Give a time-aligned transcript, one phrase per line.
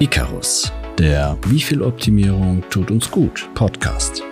[0.00, 4.24] Icarus, der Wie viel Optimierung tut uns gut Podcast.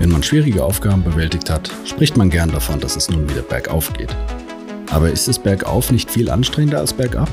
[0.00, 3.92] Wenn man schwierige Aufgaben bewältigt hat, spricht man gern davon, dass es nun wieder bergauf
[3.92, 4.14] geht.
[4.90, 7.30] Aber ist es bergauf nicht viel anstrengender als bergab?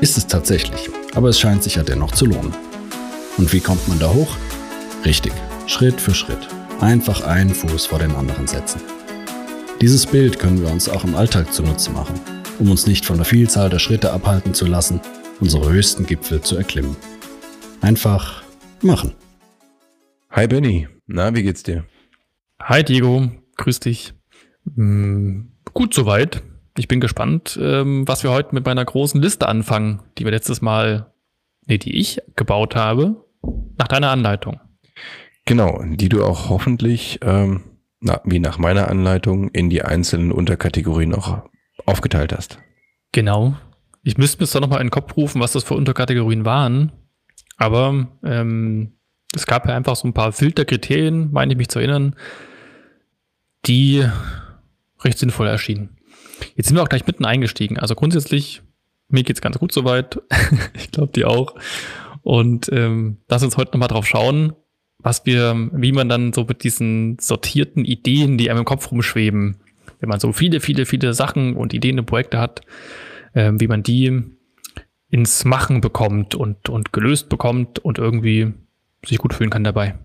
[0.00, 2.52] Ist es tatsächlich, aber es scheint sich ja dennoch zu lohnen.
[3.38, 4.36] Und wie kommt man da hoch?
[5.04, 5.32] Richtig,
[5.68, 6.48] Schritt für Schritt.
[6.80, 8.80] Einfach einen Fuß vor den anderen setzen.
[9.80, 12.18] Dieses Bild können wir uns auch im Alltag zunutze machen,
[12.58, 15.00] um uns nicht von der Vielzahl der Schritte abhalten zu lassen,
[15.40, 16.96] unsere höchsten Gipfel zu erklimmen.
[17.80, 18.42] Einfach
[18.82, 19.12] machen.
[20.30, 21.84] Hi Benny, na, wie geht's dir?
[22.60, 24.14] Hi Diego, grüß dich.
[24.74, 26.42] Hm, gut soweit.
[26.76, 30.60] Ich bin gespannt, ähm, was wir heute mit meiner großen Liste anfangen, die wir letztes
[30.60, 31.12] Mal,
[31.66, 33.24] nee, die ich gebaut habe,
[33.78, 34.60] nach deiner Anleitung.
[35.44, 37.62] Genau, die du auch hoffentlich, ähm,
[38.00, 41.44] na, wie nach meiner Anleitung, in die einzelnen Unterkategorien auch
[41.86, 42.58] aufgeteilt hast.
[43.12, 43.56] Genau.
[44.02, 46.92] Ich müsste mir jetzt doch nochmal in den Kopf rufen, was das für Unterkategorien waren.
[47.56, 48.92] Aber ähm,
[49.34, 52.16] es gab ja einfach so ein paar Filterkriterien, meine ich mich zu erinnern,
[53.66, 54.06] die
[55.00, 55.96] recht sinnvoll erschienen.
[56.56, 57.78] Jetzt sind wir auch gleich mitten eingestiegen.
[57.78, 58.62] Also grundsätzlich,
[59.08, 60.20] mir geht's ganz gut soweit.
[60.74, 61.54] ich glaube, die auch.
[62.22, 64.54] Und ähm, lass uns heute nochmal drauf schauen,
[64.98, 69.58] was wir, wie man dann so mit diesen sortierten Ideen, die einem im Kopf rumschweben,
[70.04, 72.60] wenn man so viele, viele, viele Sachen und Ideen und Projekte hat,
[73.32, 74.22] äh, wie man die
[75.08, 78.52] ins Machen bekommt und, und gelöst bekommt und irgendwie
[79.02, 79.98] sich gut fühlen kann dabei.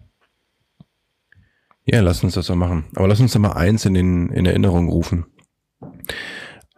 [1.83, 2.86] Ja, lass uns das so machen.
[2.95, 5.25] Aber lass uns doch mal eins in, den, in Erinnerung rufen.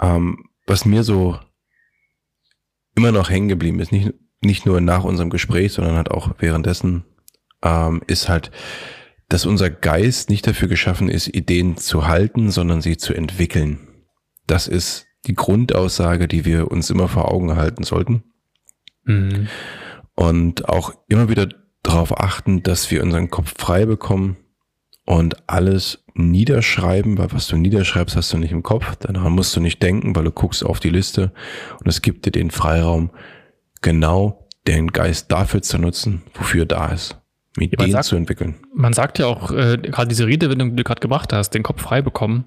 [0.02, 1.38] Ähm, was mir so
[2.96, 7.04] immer noch hängen geblieben ist, nicht, nicht nur nach unserem Gespräch, sondern halt auch währenddessen,
[7.62, 8.50] ähm, ist halt,
[9.32, 13.80] dass unser Geist nicht dafür geschaffen ist, Ideen zu halten, sondern sie zu entwickeln.
[14.46, 18.24] Das ist die Grundaussage, die wir uns immer vor Augen halten sollten.
[19.06, 19.48] Mhm.
[20.16, 21.48] Und auch immer wieder
[21.82, 24.36] darauf achten, dass wir unseren Kopf frei bekommen
[25.06, 28.98] und alles niederschreiben, weil was du niederschreibst, hast du nicht im Kopf.
[28.98, 31.32] Daran musst du nicht denken, weil du guckst auf die Liste
[31.80, 33.12] und es gibt dir den Freiraum,
[33.82, 37.21] genau den Geist dafür zu nutzen, wofür er da ist.
[37.58, 38.56] Ja, sagt, zu entwickeln.
[38.74, 41.82] Man sagt ja auch, äh, gerade diese Redewendung, die du gerade gemacht hast, den Kopf
[41.82, 42.46] frei bekommen,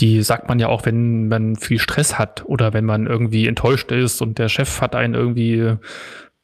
[0.00, 3.92] die sagt man ja auch, wenn man viel Stress hat oder wenn man irgendwie enttäuscht
[3.92, 5.76] ist und der Chef hat einen irgendwie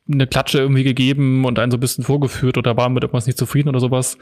[0.09, 3.39] eine Klatsche irgendwie gegeben und einen so ein bisschen vorgeführt oder war mit irgendwas nicht
[3.39, 4.19] zufrieden oder sowas.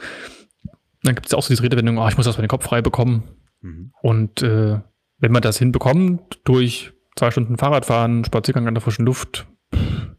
[1.03, 2.81] Dann gibt es ja auch so diese Redewendung, oh, ich muss erstmal den Kopf frei
[2.81, 3.23] bekommen.
[3.61, 3.91] Mhm.
[4.01, 4.79] Und äh,
[5.19, 9.47] wenn man das hinbekommt, durch zwei Stunden Fahrradfahren, Spaziergang an der frischen Luft,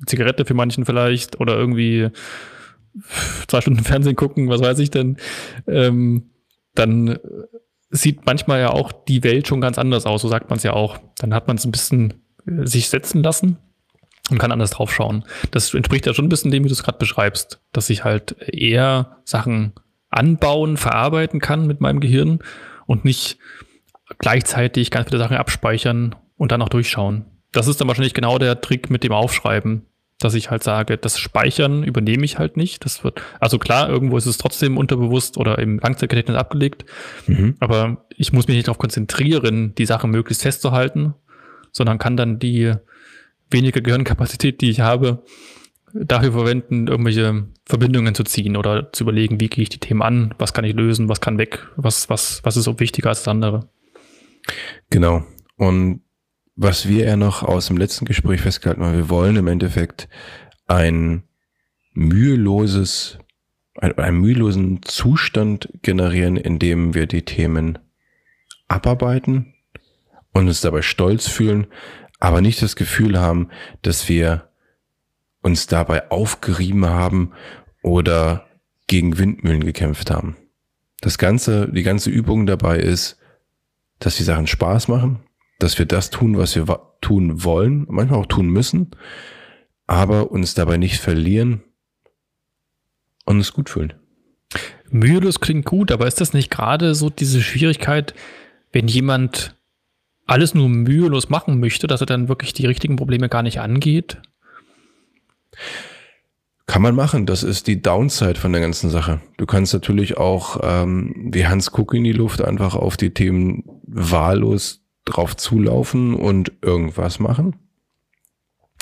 [0.06, 2.10] Zigarette für manchen vielleicht oder irgendwie
[3.48, 5.16] zwei Stunden Fernsehen gucken, was weiß ich denn,
[5.66, 6.30] ähm,
[6.74, 7.18] dann
[7.90, 10.72] sieht manchmal ja auch die Welt schon ganz anders aus, so sagt man es ja
[10.72, 10.98] auch.
[11.18, 12.14] Dann hat man es ein bisschen
[12.46, 13.58] äh, sich setzen lassen
[14.30, 15.24] und kann anders drauf schauen.
[15.50, 18.36] Das entspricht ja schon ein bisschen dem, wie du es gerade beschreibst, dass ich halt
[18.40, 19.72] eher Sachen
[20.08, 22.40] anbauen, verarbeiten kann mit meinem Gehirn
[22.86, 23.38] und nicht
[24.18, 27.26] gleichzeitig ganz viele Sachen abspeichern und dann auch durchschauen.
[27.52, 29.86] Das ist dann wahrscheinlich genau der Trick mit dem Aufschreiben,
[30.20, 32.84] dass ich halt sage, das Speichern übernehme ich halt nicht.
[32.84, 36.84] Das wird, also klar, irgendwo ist es trotzdem unterbewusst oder im Langzeitgedächtnis abgelegt,
[37.26, 37.56] mhm.
[37.58, 41.14] aber ich muss mich nicht darauf konzentrieren, die Sachen möglichst festzuhalten,
[41.72, 42.74] sondern kann dann die
[43.50, 45.24] wenige Gehirnkapazität, die ich habe,
[45.94, 50.34] dafür verwenden, irgendwelche Verbindungen zu ziehen oder zu überlegen, wie gehe ich die Themen an,
[50.38, 53.28] was kann ich lösen, was kann weg, was, was, was ist so wichtiger als das
[53.28, 53.68] andere.
[54.90, 55.24] Genau.
[55.56, 56.02] Und
[56.62, 60.10] was wir ja noch aus dem letzten Gespräch festgehalten haben, wir wollen im Endeffekt
[60.66, 61.22] ein
[61.94, 63.18] müheloses,
[63.78, 67.78] ein, einen mühelosen Zustand generieren, in dem wir die Themen
[68.68, 69.54] abarbeiten
[70.34, 71.66] und uns dabei stolz fühlen,
[72.18, 73.48] aber nicht das Gefühl haben,
[73.80, 74.50] dass wir
[75.40, 77.32] uns dabei aufgerieben haben
[77.82, 78.46] oder
[78.86, 80.36] gegen Windmühlen gekämpft haben.
[81.00, 83.16] Das ganze, die ganze Übung dabei ist,
[83.98, 85.20] dass die Sachen Spaß machen,
[85.62, 86.66] dass wir das tun, was wir
[87.00, 88.90] tun wollen, manchmal auch tun müssen,
[89.86, 91.62] aber uns dabei nicht verlieren
[93.24, 93.94] und uns gut fühlen.
[94.90, 98.14] Mühelos klingt gut, aber ist das nicht gerade so diese Schwierigkeit,
[98.72, 99.56] wenn jemand
[100.26, 104.18] alles nur mühelos machen möchte, dass er dann wirklich die richtigen Probleme gar nicht angeht?
[106.66, 107.26] Kann man machen.
[107.26, 109.20] Das ist die Downside von der ganzen Sache.
[109.38, 113.64] Du kannst natürlich auch ähm, wie Hans Kuck in die Luft einfach auf die Themen
[113.82, 117.56] wahllos drauf zulaufen und irgendwas machen.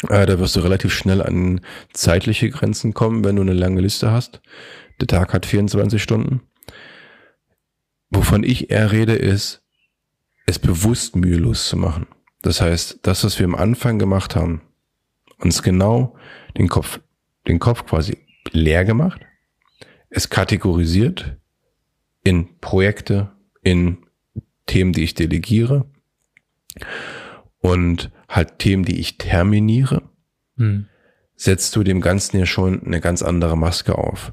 [0.08, 1.60] Äh, da wirst du relativ schnell an
[1.92, 4.40] zeitliche Grenzen kommen, wenn du eine lange Liste hast.
[5.00, 6.42] Der Tag hat 24 Stunden.
[8.10, 9.62] Wovon ich eher rede, ist,
[10.46, 12.06] es bewusst mühelos zu machen.
[12.42, 14.62] Das heißt, das, was wir am Anfang gemacht haben,
[15.38, 16.16] uns genau
[16.56, 17.00] den Kopf,
[17.46, 18.18] den Kopf quasi
[18.52, 19.20] leer gemacht,
[20.10, 21.36] es kategorisiert
[22.22, 23.32] in Projekte,
[23.62, 23.98] in
[24.66, 25.90] Themen, die ich delegiere
[27.60, 30.02] und halt Themen, die ich terminiere,
[30.56, 30.86] hm.
[31.36, 34.32] setzt du dem Ganzen ja schon eine ganz andere Maske auf.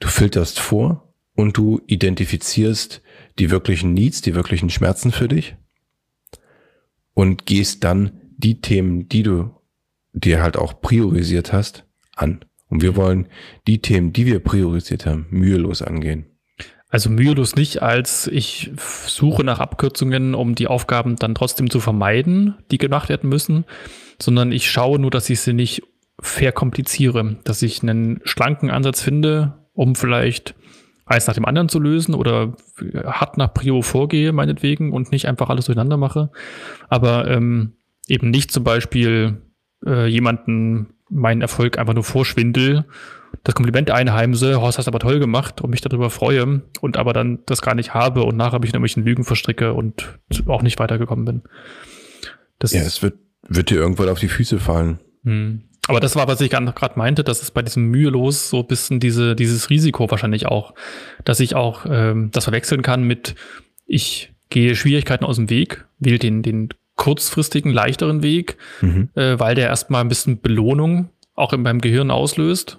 [0.00, 3.02] Du filterst vor und du identifizierst
[3.38, 5.56] die wirklichen Needs, die wirklichen Schmerzen für dich
[7.14, 9.50] und gehst dann die Themen, die du
[10.12, 12.44] dir halt auch priorisiert hast, an.
[12.68, 13.28] Und wir wollen
[13.66, 16.26] die Themen, die wir priorisiert haben, mühelos angehen.
[16.92, 18.70] Also mühelos nicht, als ich
[19.06, 23.64] suche nach Abkürzungen, um die Aufgaben dann trotzdem zu vermeiden, die gemacht werden müssen,
[24.20, 25.82] sondern ich schaue nur, dass ich sie nicht
[26.20, 30.54] verkompliziere, dass ich einen schlanken Ansatz finde, um vielleicht
[31.06, 32.52] eins nach dem anderen zu lösen oder
[33.06, 36.30] hart nach Prio vorgehe, meinetwegen, und nicht einfach alles durcheinander mache.
[36.90, 37.72] Aber ähm,
[38.06, 39.40] eben nicht zum Beispiel
[39.86, 42.84] äh, jemanden meinen Erfolg einfach nur vorschwindel,
[43.44, 47.40] das Kompliment einheimse, Horst hast aber toll gemacht und mich darüber freue und aber dann
[47.46, 51.24] das gar nicht habe und nachher mich in irgendwelchen Lügen verstricke und auch nicht weitergekommen
[51.24, 51.42] bin.
[52.58, 53.14] Das ja, es wird,
[53.48, 55.00] wird dir irgendwann auf die Füße fallen.
[55.24, 55.62] Hm.
[55.88, 59.00] Aber das war, was ich gerade meinte, dass es bei diesem mühelos so ein bisschen
[59.00, 60.74] diese, dieses Risiko wahrscheinlich auch,
[61.24, 63.34] dass ich auch ähm, das verwechseln kann mit,
[63.84, 69.08] ich gehe Schwierigkeiten aus dem Weg, wähle den, den kurzfristigen, leichteren Weg, mhm.
[69.14, 72.78] äh, weil der erstmal ein bisschen Belohnung auch in meinem Gehirn auslöst.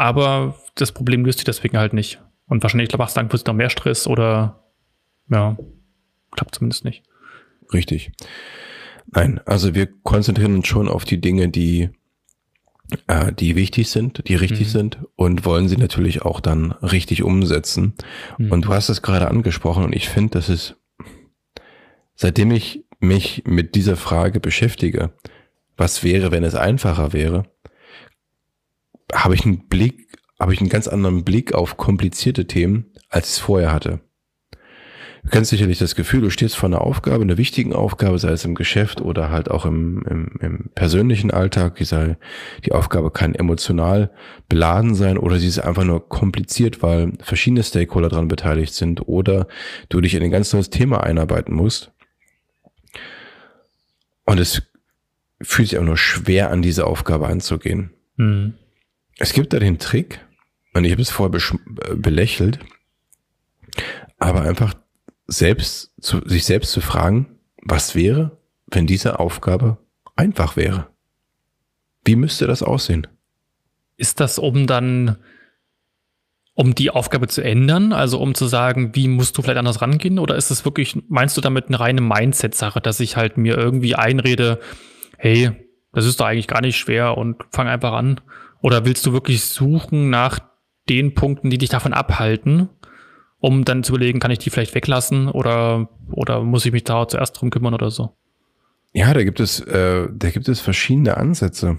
[0.00, 2.22] Aber das Problem löst sich deswegen halt nicht.
[2.46, 4.64] Und wahrscheinlich machst du langfristig noch mehr Stress oder
[5.28, 5.58] ja,
[6.30, 7.02] klappt zumindest nicht.
[7.74, 8.10] Richtig.
[9.12, 11.90] Nein, also wir konzentrieren uns schon auf die Dinge, die
[13.08, 14.70] äh, die wichtig sind, die richtig mhm.
[14.70, 17.92] sind und wollen sie natürlich auch dann richtig umsetzen.
[18.38, 18.52] Mhm.
[18.52, 20.76] Und du hast es gerade angesprochen und ich finde, das ist,
[22.14, 25.12] seitdem ich mich mit dieser Frage beschäftige,
[25.76, 27.44] was wäre, wenn es einfacher wäre,
[29.12, 30.08] habe ich einen Blick,
[30.38, 34.00] habe ich einen ganz anderen Blick auf komplizierte Themen, als ich es vorher hatte.
[35.22, 38.46] Du kennst sicherlich das Gefühl, du stehst vor einer Aufgabe, einer wichtigen Aufgabe, sei es
[38.46, 41.76] im Geschäft oder halt auch im, im, im persönlichen Alltag.
[41.76, 42.16] Die, sei,
[42.64, 44.10] die Aufgabe kann emotional
[44.48, 49.46] beladen sein oder sie ist einfach nur kompliziert, weil verschiedene Stakeholder daran beteiligt sind oder
[49.90, 51.92] du dich in ein ganz neues Thema einarbeiten musst.
[54.24, 54.62] Und es
[55.42, 57.90] fühlt sich auch nur schwer an, diese Aufgabe anzugehen.
[58.16, 58.54] Mhm.
[59.20, 60.18] Es gibt da den Trick,
[60.72, 61.38] und ich habe es vorher
[61.94, 62.58] belächelt,
[64.18, 64.72] aber einfach
[65.26, 68.38] selbst zu, sich selbst zu fragen, was wäre,
[68.68, 69.76] wenn diese Aufgabe
[70.16, 70.88] einfach wäre?
[72.02, 73.06] Wie müsste das aussehen?
[73.98, 75.18] Ist das, um dann,
[76.54, 80.18] um die Aufgabe zu ändern, also um zu sagen, wie musst du vielleicht anders rangehen?
[80.18, 83.96] Oder ist es wirklich, meinst du damit eine reine Mindset-Sache, dass ich halt mir irgendwie
[83.96, 84.60] einrede,
[85.18, 85.50] hey,
[85.92, 88.18] das ist doch eigentlich gar nicht schwer und fang einfach an?
[88.62, 90.38] Oder willst du wirklich suchen nach
[90.88, 92.68] den Punkten, die dich davon abhalten,
[93.38, 97.08] um dann zu überlegen, kann ich die vielleicht weglassen oder, oder muss ich mich da
[97.08, 98.16] zuerst drum kümmern oder so?
[98.92, 101.78] Ja, da gibt es, äh, da gibt es verschiedene Ansätze.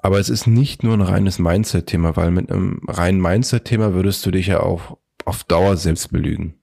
[0.00, 4.30] Aber es ist nicht nur ein reines Mindset-Thema, weil mit einem reinen Mindset-Thema würdest du
[4.30, 6.54] dich ja auch auf Dauer selbst belügen.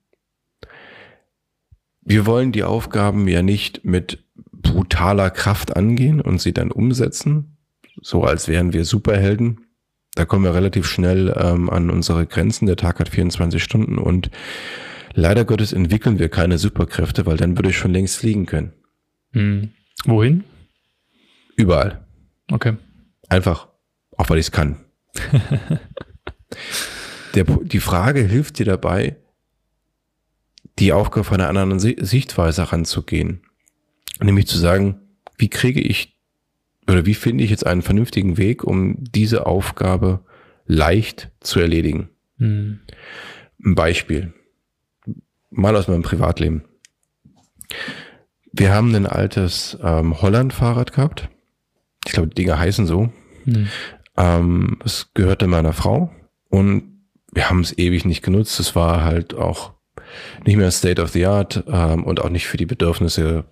[2.02, 7.53] Wir wollen die Aufgaben ja nicht mit brutaler Kraft angehen und sie dann umsetzen,
[8.02, 9.62] so als wären wir Superhelden,
[10.16, 12.68] da kommen wir relativ schnell ähm, an unsere Grenzen.
[12.68, 14.30] Der Tag hat 24 Stunden und
[15.14, 18.74] leider Gottes entwickeln wir keine Superkräfte, weil dann würde ich schon längst fliegen können.
[19.32, 19.72] Hm.
[20.06, 20.44] Wohin?
[21.56, 22.06] Überall.
[22.52, 22.78] Okay.
[23.30, 23.70] Einfach,
[24.18, 24.78] auch weil ich es kann.
[27.34, 29.16] Der, die Frage hilft dir dabei,
[30.78, 33.42] die Aufgabe von einer anderen Sichtweise ranzugehen.
[34.22, 35.00] Nämlich zu sagen,
[35.38, 36.13] wie kriege ich
[36.88, 40.22] oder wie finde ich jetzt einen vernünftigen Weg, um diese Aufgabe
[40.66, 42.10] leicht zu erledigen?
[42.38, 42.80] Mhm.
[43.64, 44.34] Ein Beispiel.
[45.50, 46.64] Mal aus meinem Privatleben.
[48.52, 51.30] Wir haben ein altes ähm, Holland-Fahrrad gehabt.
[52.06, 53.12] Ich glaube, die Dinger heißen so.
[53.46, 53.70] Mhm.
[54.18, 56.12] Ähm, es gehörte meiner Frau
[56.50, 56.94] und
[57.32, 58.60] wir haben es ewig nicht genutzt.
[58.60, 59.74] Es war halt auch
[60.46, 63.46] nicht mehr State of the Art ähm, und auch nicht für die Bedürfnisse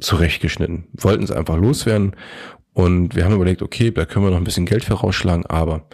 [0.00, 0.88] zurechtgeschnitten.
[0.92, 2.16] Wollten es einfach loswerden
[2.72, 5.88] und wir haben überlegt, okay, da können wir noch ein bisschen Geld für rausschlagen, aber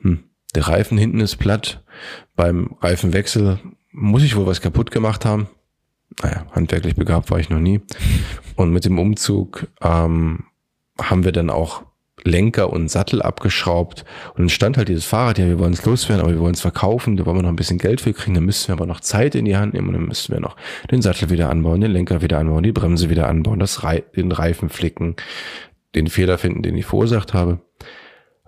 [0.00, 1.84] hm, der Reifen hinten ist platt.
[2.36, 3.60] Beim Reifenwechsel
[3.92, 5.48] muss ich wohl was kaputt gemacht haben.
[6.22, 7.80] Naja, handwerklich begabt war ich noch nie.
[8.56, 10.44] Und mit dem Umzug ähm,
[11.00, 11.84] haben wir dann auch
[12.24, 16.24] Lenker und Sattel abgeschraubt und dann stand halt dieses Fahrrad, ja, wir wollen es loswerden,
[16.24, 18.44] aber wir wollen es verkaufen, da wollen wir noch ein bisschen Geld für kriegen, dann
[18.44, 20.56] müssen wir aber noch Zeit in die Hand nehmen und dann müssten wir noch
[20.90, 24.32] den Sattel wieder anbauen, den Lenker wieder anbauen, die Bremse wieder anbauen, das Re den
[24.32, 25.16] Reifen flicken,
[25.94, 27.60] den Fehler finden, den ich verursacht habe.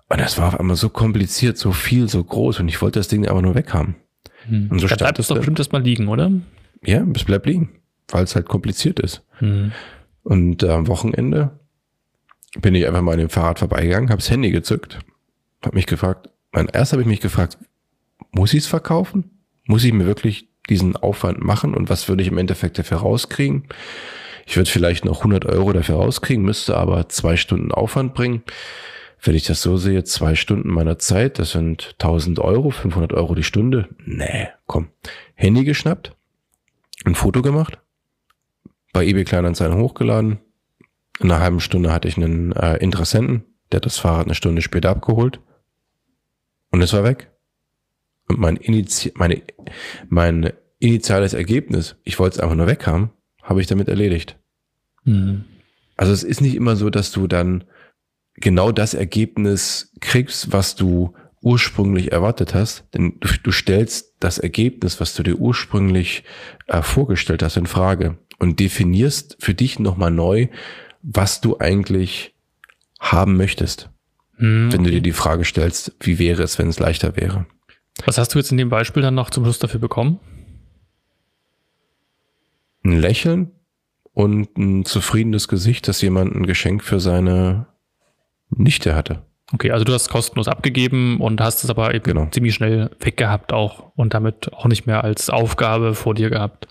[0.09, 3.09] Und das war auf einmal so kompliziert, so viel, so groß und ich wollte das
[3.09, 3.97] Ding aber nur weghaben.
[4.49, 4.69] Hm.
[4.71, 6.31] Und so da bleibt es doch bestimmt erstmal liegen, oder?
[6.85, 7.71] Ja, es bleibt liegen,
[8.09, 9.23] weil es halt kompliziert ist.
[9.39, 9.73] Hm.
[10.23, 11.59] Und äh, am Wochenende
[12.61, 14.99] bin ich einfach mal an dem Fahrrad vorbeigegangen, habe das Handy gezückt,
[15.65, 17.59] habe mich gefragt, mein erst habe ich mich gefragt,
[18.33, 19.31] muss ich es verkaufen?
[19.67, 23.65] Muss ich mir wirklich diesen Aufwand machen und was würde ich im Endeffekt dafür rauskriegen?
[24.47, 28.43] Ich würde vielleicht noch 100 Euro dafür rauskriegen, müsste aber zwei Stunden Aufwand bringen.
[29.21, 33.35] Wenn ich das so sehe, zwei Stunden meiner Zeit, das sind 1000 Euro, 500 Euro
[33.35, 33.89] die Stunde.
[34.05, 34.89] Nee, komm.
[35.35, 36.15] Handy geschnappt,
[37.05, 37.79] ein Foto gemacht,
[38.93, 40.39] bei eBay Kleinanzeigen hochgeladen,
[41.21, 44.63] in einer halben Stunde hatte ich einen äh, Interessenten, der hat das Fahrrad eine Stunde
[44.63, 45.41] später abgeholt
[46.71, 47.31] und es war weg.
[48.29, 49.43] Und mein, Initi meine,
[50.09, 53.11] mein initiales Ergebnis, ich wollte es einfach nur weg haben,
[53.43, 54.39] habe ich damit erledigt.
[55.05, 55.45] Mhm.
[55.97, 57.65] Also es ist nicht immer so, dass du dann
[58.35, 65.01] genau das Ergebnis kriegst, was du ursprünglich erwartet hast, denn du, du stellst das Ergebnis,
[65.01, 66.25] was du dir ursprünglich
[66.67, 70.49] äh, vorgestellt hast, in Frage und definierst für dich nochmal neu,
[71.07, 72.35] was du eigentlich
[72.99, 73.91] haben möchtest.
[74.37, 77.47] Hm, wenn du dir die Frage stellst, wie wäre es, wenn es leichter wäre.
[78.05, 80.19] Was hast du jetzt in dem Beispiel dann noch zum Schluss dafür bekommen?
[82.85, 83.53] Ein Lächeln
[84.13, 87.67] und ein zufriedenes Gesicht, dass jemand ein Geschenk für seine
[88.51, 89.23] Nichte hatte.
[89.53, 92.27] Okay, also du hast kostenlos abgegeben und hast es aber eben genau.
[92.31, 96.67] ziemlich schnell weggehabt auch und damit auch nicht mehr als Aufgabe vor dir gehabt.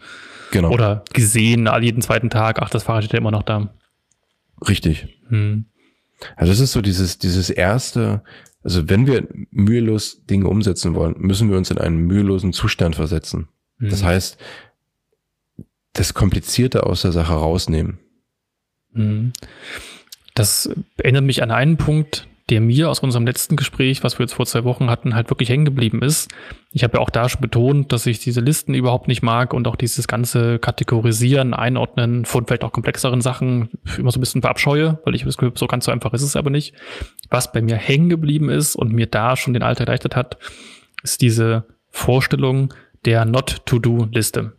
[0.51, 0.71] Genau.
[0.71, 3.73] Oder gesehen, jeden zweiten Tag, ach, das Fahrrad steht ja immer noch da.
[4.67, 5.19] Richtig.
[5.27, 5.65] Hm.
[6.35, 8.23] Also das ist so dieses, dieses erste,
[8.63, 13.47] also wenn wir mühelos Dinge umsetzen wollen, müssen wir uns in einen mühelosen Zustand versetzen.
[13.79, 13.89] Hm.
[13.89, 14.37] Das heißt,
[15.93, 17.99] das Komplizierte aus der Sache rausnehmen.
[18.93, 19.33] Hm.
[20.33, 24.33] Das erinnert mich an einen Punkt, der mir aus unserem letzten Gespräch, was wir jetzt
[24.33, 26.29] vor zwei Wochen hatten, halt wirklich hängen geblieben ist.
[26.71, 29.67] Ich habe ja auch da schon betont, dass ich diese Listen überhaupt nicht mag und
[29.67, 34.99] auch dieses ganze Kategorisieren, Einordnen von vielleicht auch komplexeren Sachen immer so ein bisschen verabscheue,
[35.05, 36.75] weil ich das Gefühl, so ganz so einfach ist es aber nicht.
[37.31, 40.37] Was bei mir hängen geblieben ist und mir da schon den Alltag erleichtert hat,
[41.01, 42.73] ist diese Vorstellung
[43.05, 44.53] der Not-to-Do-Liste.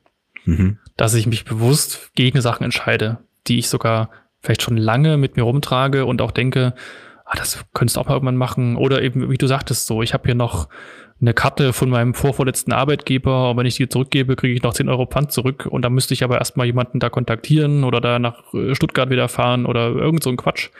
[0.44, 0.78] Mhm.
[0.96, 5.42] Dass ich mich bewusst gegen Sachen entscheide, die ich sogar vielleicht schon lange mit mir
[5.42, 6.74] rumtrage und auch denke,
[7.26, 8.76] ah, das könntest du auch mal irgendwann machen.
[8.76, 10.68] Oder eben, wie du sagtest, so, ich habe hier noch
[11.20, 14.88] eine Karte von meinem vorvorletzten Arbeitgeber und wenn ich die zurückgebe, kriege ich noch 10
[14.88, 18.52] Euro Pfand zurück und dann müsste ich aber erstmal jemanden da kontaktieren oder da nach
[18.52, 20.70] äh, Stuttgart wieder fahren oder irgend so ein Quatsch.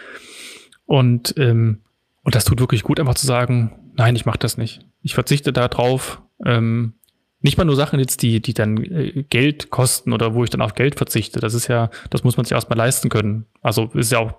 [0.84, 1.80] Und, ähm,
[2.22, 4.80] und das tut wirklich gut, einfach zu sagen, nein, ich mache das nicht.
[5.02, 6.20] Ich verzichte da drauf.
[6.44, 6.94] Ähm,
[7.40, 10.62] nicht mal nur Sachen jetzt, die, die dann äh, Geld kosten oder wo ich dann
[10.62, 11.40] auf Geld verzichte.
[11.40, 13.46] Das ist ja, das muss man sich erstmal leisten können.
[13.62, 14.32] Also ist ja auch,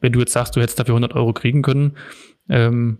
[0.00, 1.96] wenn du jetzt sagst, du hättest dafür 100 Euro kriegen können,
[2.48, 2.98] ähm,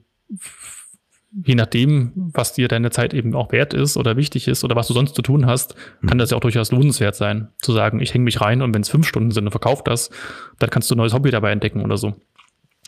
[1.45, 4.89] je nachdem, was dir deine Zeit eben auch wert ist oder wichtig ist oder was
[4.89, 6.09] du sonst zu tun hast, mhm.
[6.09, 8.83] kann das ja auch durchaus lohnenswert sein, zu sagen, ich hänge mich rein und wenn
[8.83, 10.11] es fünf Stunden sind und verkauf das,
[10.59, 12.15] dann kannst du ein neues Hobby dabei entdecken oder so.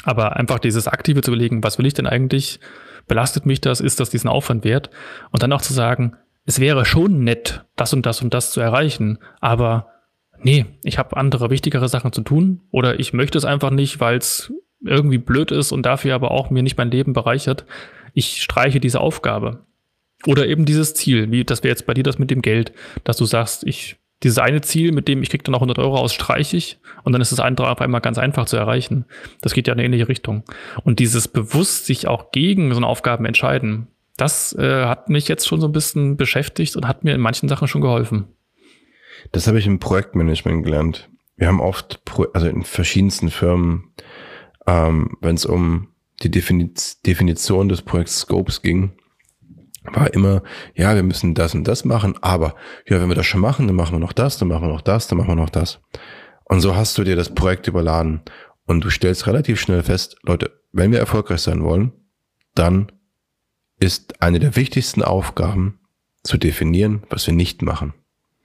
[0.03, 2.61] Aber einfach dieses Aktive zu überlegen, was will ich denn eigentlich?
[3.07, 3.81] Belastet mich das?
[3.81, 4.91] Ist das diesen Aufwand wert?
[5.31, 8.61] Und dann auch zu sagen, es wäre schon nett, das und das und das zu
[8.61, 9.89] erreichen, aber
[10.43, 14.19] nee, ich habe andere wichtigere Sachen zu tun oder ich möchte es einfach nicht, weil
[14.19, 14.53] es
[14.85, 17.65] irgendwie blöd ist und dafür aber auch mir nicht mein Leben bereichert.
[18.13, 19.65] Ich streiche diese Aufgabe.
[20.27, 22.73] Oder eben dieses Ziel, wie das wäre jetzt bei dir das mit dem Geld,
[23.03, 25.99] dass du sagst, ich dieses eine Ziel, mit dem ich krieg dann auch 100 Euro
[25.99, 29.05] aus, streiche ich und dann ist das andere auf einmal ganz einfach zu erreichen.
[29.43, 30.45] Das geht ja in eine ähnliche Richtung.
[30.83, 35.47] Und dieses bewusst sich auch gegen so eine Aufgaben entscheiden, das äh, hat mich jetzt
[35.47, 38.29] schon so ein bisschen beschäftigt und hat mir in manchen Sachen schon geholfen.
[39.33, 41.11] Das habe ich im Projektmanagement gelernt.
[41.37, 42.01] Wir haben oft,
[42.33, 43.93] also in verschiedensten Firmen,
[44.67, 45.89] ähm, wenn es um
[46.23, 48.93] die Definiz Definition des Projekts Scopes ging,
[49.83, 50.43] war immer,
[50.75, 52.55] ja, wir müssen das und das machen, aber
[52.87, 54.81] ja, wenn wir das schon machen, dann machen wir noch das, dann machen wir noch
[54.81, 55.81] das, dann machen wir noch das.
[56.45, 58.23] Und so hast du dir das Projekt überladen
[58.67, 61.93] und du stellst relativ schnell fest, Leute, wenn wir erfolgreich sein wollen,
[62.55, 62.93] dann
[63.81, 65.81] ist eine der wichtigsten Aufgaben
[66.23, 67.95] zu definieren, was wir nicht machen.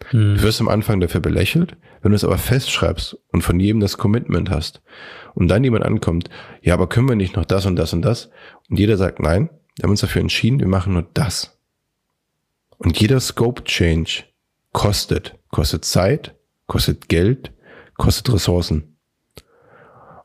[0.09, 0.35] Hm.
[0.35, 3.97] Du wirst am Anfang dafür belächelt, wenn du es aber festschreibst und von jedem das
[3.97, 4.81] Commitment hast
[5.35, 6.29] und dann jemand ankommt,
[6.61, 8.29] ja, aber können wir nicht noch das und das und das?
[8.69, 11.57] Und jeder sagt, nein, wir haben uns dafür entschieden, wir machen nur das.
[12.77, 14.23] Und jeder Scope Change
[14.71, 16.35] kostet, kostet Zeit,
[16.67, 17.51] kostet Geld,
[17.95, 18.97] kostet Ressourcen.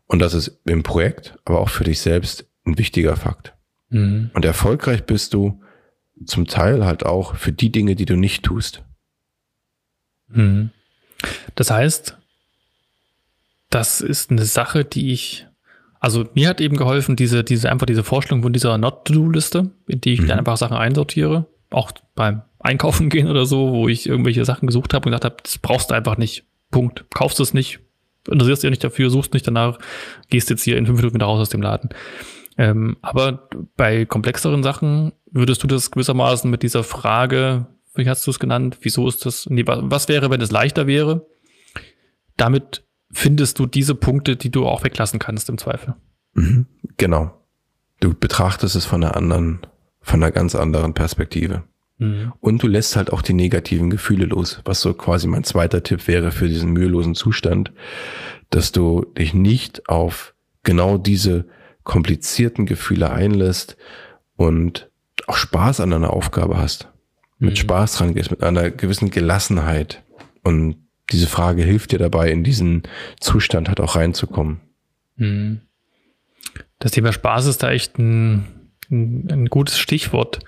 [0.07, 3.54] Und das ist im Projekt, aber auch für dich selbst ein wichtiger Fakt.
[3.95, 4.31] Mhm.
[4.35, 5.61] Und erfolgreich bist du
[6.27, 8.83] zum Teil halt auch für die Dinge, die du nicht tust.
[10.29, 10.71] Mhm.
[11.55, 12.19] Das heißt,
[13.71, 15.47] das ist eine Sache, die ich,
[16.01, 20.15] also mir hat eben geholfen, diese, diese, einfach diese Vorstellung von dieser Not-to-Do-Liste, in die
[20.15, 20.27] ich mhm.
[20.27, 24.93] dann einfach Sachen einsortiere, auch beim Einkaufen gehen oder so, wo ich irgendwelche Sachen gesucht
[24.93, 26.45] habe und gesagt habe, das brauchst du einfach nicht.
[26.73, 27.05] Punkt.
[27.15, 27.79] Kaufst es nicht,
[28.29, 29.79] interessierst dich nicht dafür, suchst nicht danach,
[30.31, 31.91] gehst jetzt hier in fünf Minuten wieder raus aus dem Laden.
[32.57, 38.31] Ähm, aber bei komplexeren Sachen würdest du das gewissermaßen mit dieser Frage, wie hast du
[38.31, 41.27] es genannt, wieso ist das, nee, was wäre, wenn es leichter wäre?
[42.37, 45.95] Damit findest du diese Punkte, die du auch weglassen kannst im Zweifel.
[46.35, 47.41] Mhm, genau.
[48.01, 49.61] Du betrachtest es von einer anderen,
[50.01, 51.63] von einer ganz anderen Perspektive.
[51.99, 52.33] Mhm.
[52.41, 56.09] Und du lässt halt auch die negativen Gefühle los, was so quasi mein zweiter Tipp
[56.09, 57.73] wäre für diesen mühelosen Zustand,
[58.51, 60.35] dass du dich nicht auf
[60.65, 61.47] genau diese
[61.85, 63.77] komplizierten Gefühle einlässt
[64.37, 64.91] und
[65.27, 66.89] auch Spaß an einer Aufgabe hast.
[67.39, 67.57] Mit mhm.
[67.57, 70.03] Spaß dran gehst, mit einer gewissen Gelassenheit.
[70.43, 70.77] Und
[71.11, 72.83] diese Frage hilft dir dabei, in diesen
[73.21, 74.61] Zustand halt auch reinzukommen.
[75.17, 75.61] Mhm.
[76.79, 78.45] Das Thema Spaß ist da echt ein,
[78.91, 80.41] ein, ein gutes Stichwort.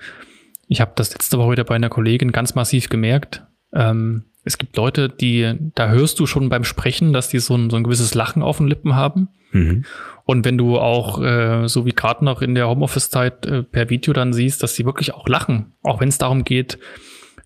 [0.67, 3.43] Ich habe das letzte Woche wieder bei einer Kollegin ganz massiv gemerkt.
[3.73, 7.69] Ähm, es gibt Leute, die, da hörst du schon beim Sprechen, dass die so ein,
[7.69, 9.29] so ein gewisses Lachen auf den Lippen haben.
[9.57, 9.85] Mhm.
[10.25, 14.13] Und wenn du auch, äh, so wie gerade noch in der Homeoffice-Zeit äh, per Video
[14.13, 16.77] dann siehst, dass sie wirklich auch lachen, auch wenn es darum geht,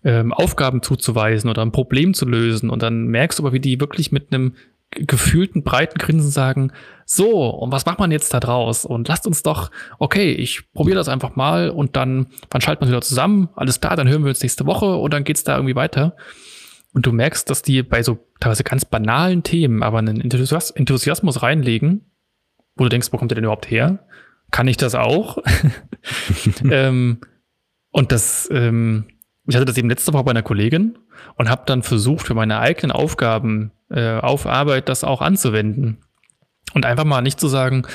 [0.04, 2.70] ähm, Aufgaben zuzuweisen oder ein Problem zu lösen.
[2.70, 4.54] Und dann merkst du aber, wie die wirklich mit einem
[4.90, 6.72] gefühlten breiten Grinsen sagen,
[7.06, 8.84] so, und was macht man jetzt da draus?
[8.84, 12.88] Und lasst uns doch, okay, ich probiere das einfach mal und dann, wann schalten wir
[12.88, 13.48] wieder zusammen?
[13.54, 16.16] Alles klar, dann hören wir uns nächste Woche und dann geht's da irgendwie weiter.
[16.94, 22.10] Und du merkst, dass die bei so teilweise ganz banalen Themen aber einen Enthusiasmus reinlegen,
[22.76, 24.06] wo du denkst, wo kommt der denn überhaupt her?
[24.50, 25.38] Kann ich das auch?
[26.70, 27.20] ähm,
[27.90, 29.04] und das, ähm,
[29.46, 30.98] ich hatte das eben letzte Woche bei einer Kollegin
[31.36, 35.98] und habe dann versucht, für meine eigenen Aufgaben äh, auf Arbeit das auch anzuwenden.
[36.74, 37.86] Und einfach mal nicht zu sagen,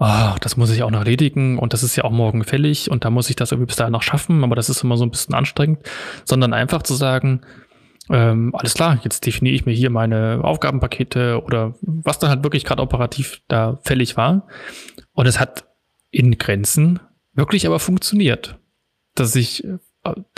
[0.00, 3.04] oh, das muss ich auch noch erledigen und das ist ja auch morgen fällig und
[3.04, 5.10] da muss ich das irgendwie bis dahin noch schaffen, aber das ist immer so ein
[5.10, 5.80] bisschen anstrengend,
[6.24, 7.42] sondern einfach zu sagen,
[8.08, 12.64] ähm, alles klar, jetzt definiere ich mir hier meine Aufgabenpakete oder was dann halt wirklich
[12.64, 14.46] gerade operativ da fällig war.
[15.12, 15.66] Und es hat
[16.10, 17.00] in Grenzen
[17.34, 18.58] wirklich aber funktioniert.
[19.14, 19.78] Dass ich äh,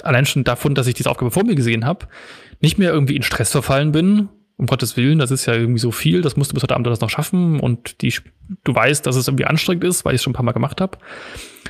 [0.02, 2.08] allein schon davon, dass ich diese Aufgabe vor mir gesehen habe,
[2.60, 4.28] nicht mehr irgendwie in Stress verfallen bin.
[4.58, 6.86] Um Gottes Willen, das ist ja irgendwie so viel, das musst du bis heute Abend
[6.86, 8.14] das noch schaffen und die,
[8.62, 10.80] du weißt, dass es irgendwie anstrengend ist, weil ich es schon ein paar Mal gemacht
[10.80, 10.98] habe,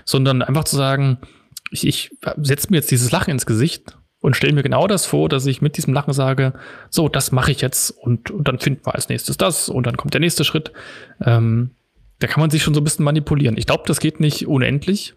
[0.04, 1.18] sondern einfach zu sagen,
[1.70, 2.10] ich, ich
[2.42, 5.60] setze mir jetzt dieses Lachen ins Gesicht und stelle mir genau das vor, dass ich
[5.60, 6.54] mit diesem Lachen sage,
[6.88, 9.96] so, das mache ich jetzt und, und dann finden wir als nächstes das und dann
[9.96, 10.72] kommt der nächste Schritt.
[11.22, 11.72] Ähm,
[12.20, 13.58] da kann man sich schon so ein bisschen manipulieren.
[13.58, 15.14] Ich glaube, das geht nicht unendlich.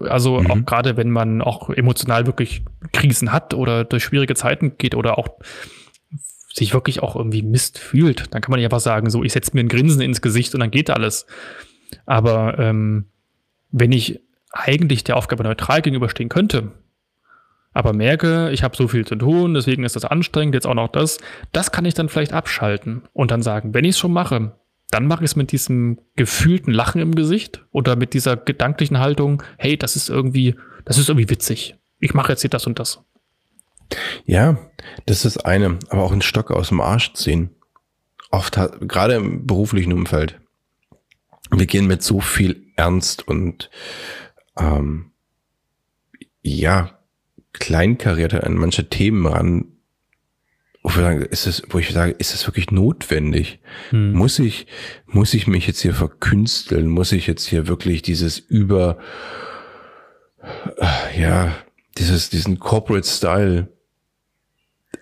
[0.00, 0.50] Also mhm.
[0.50, 5.18] auch gerade wenn man auch emotional wirklich Krisen hat oder durch schwierige Zeiten geht oder
[5.18, 5.28] auch
[6.54, 9.50] sich wirklich auch irgendwie Mist fühlt, dann kann man ja einfach sagen, so, ich setze
[9.52, 11.26] mir ein Grinsen ins Gesicht und dann geht alles.
[12.06, 13.10] Aber ähm,
[13.70, 16.72] wenn ich eigentlich der Aufgabe neutral gegenüberstehen könnte,
[17.76, 20.88] aber merke, ich habe so viel zu tun, deswegen ist das anstrengend, jetzt auch noch
[20.88, 21.18] das,
[21.52, 24.52] das kann ich dann vielleicht abschalten und dann sagen, wenn ich es schon mache,
[24.90, 29.42] dann mache ich es mit diesem gefühlten Lachen im Gesicht oder mit dieser gedanklichen Haltung,
[29.58, 31.76] hey, das ist irgendwie, das ist irgendwie witzig.
[32.00, 33.04] Ich mache jetzt hier das und das.
[34.24, 34.56] Ja,
[35.04, 37.50] das ist eine, aber auch einen Stock aus dem Arsch ziehen.
[38.30, 40.40] Oft, gerade im beruflichen Umfeld.
[41.50, 43.68] Wir gehen mit so viel Ernst und
[44.56, 45.10] ähm,
[46.40, 46.95] ja,
[47.58, 49.64] Kleinkarriere an manche Themen ran,
[50.82, 53.58] wo, wir sagen, ist es, wo ich sage, ist es wirklich notwendig?
[53.90, 54.12] Hm.
[54.12, 54.68] Muss ich,
[55.06, 56.86] muss ich mich jetzt hier verkünsteln?
[56.86, 58.98] Muss ich jetzt hier wirklich dieses über,
[61.18, 61.56] ja,
[61.98, 63.68] dieses, diesen Corporate Style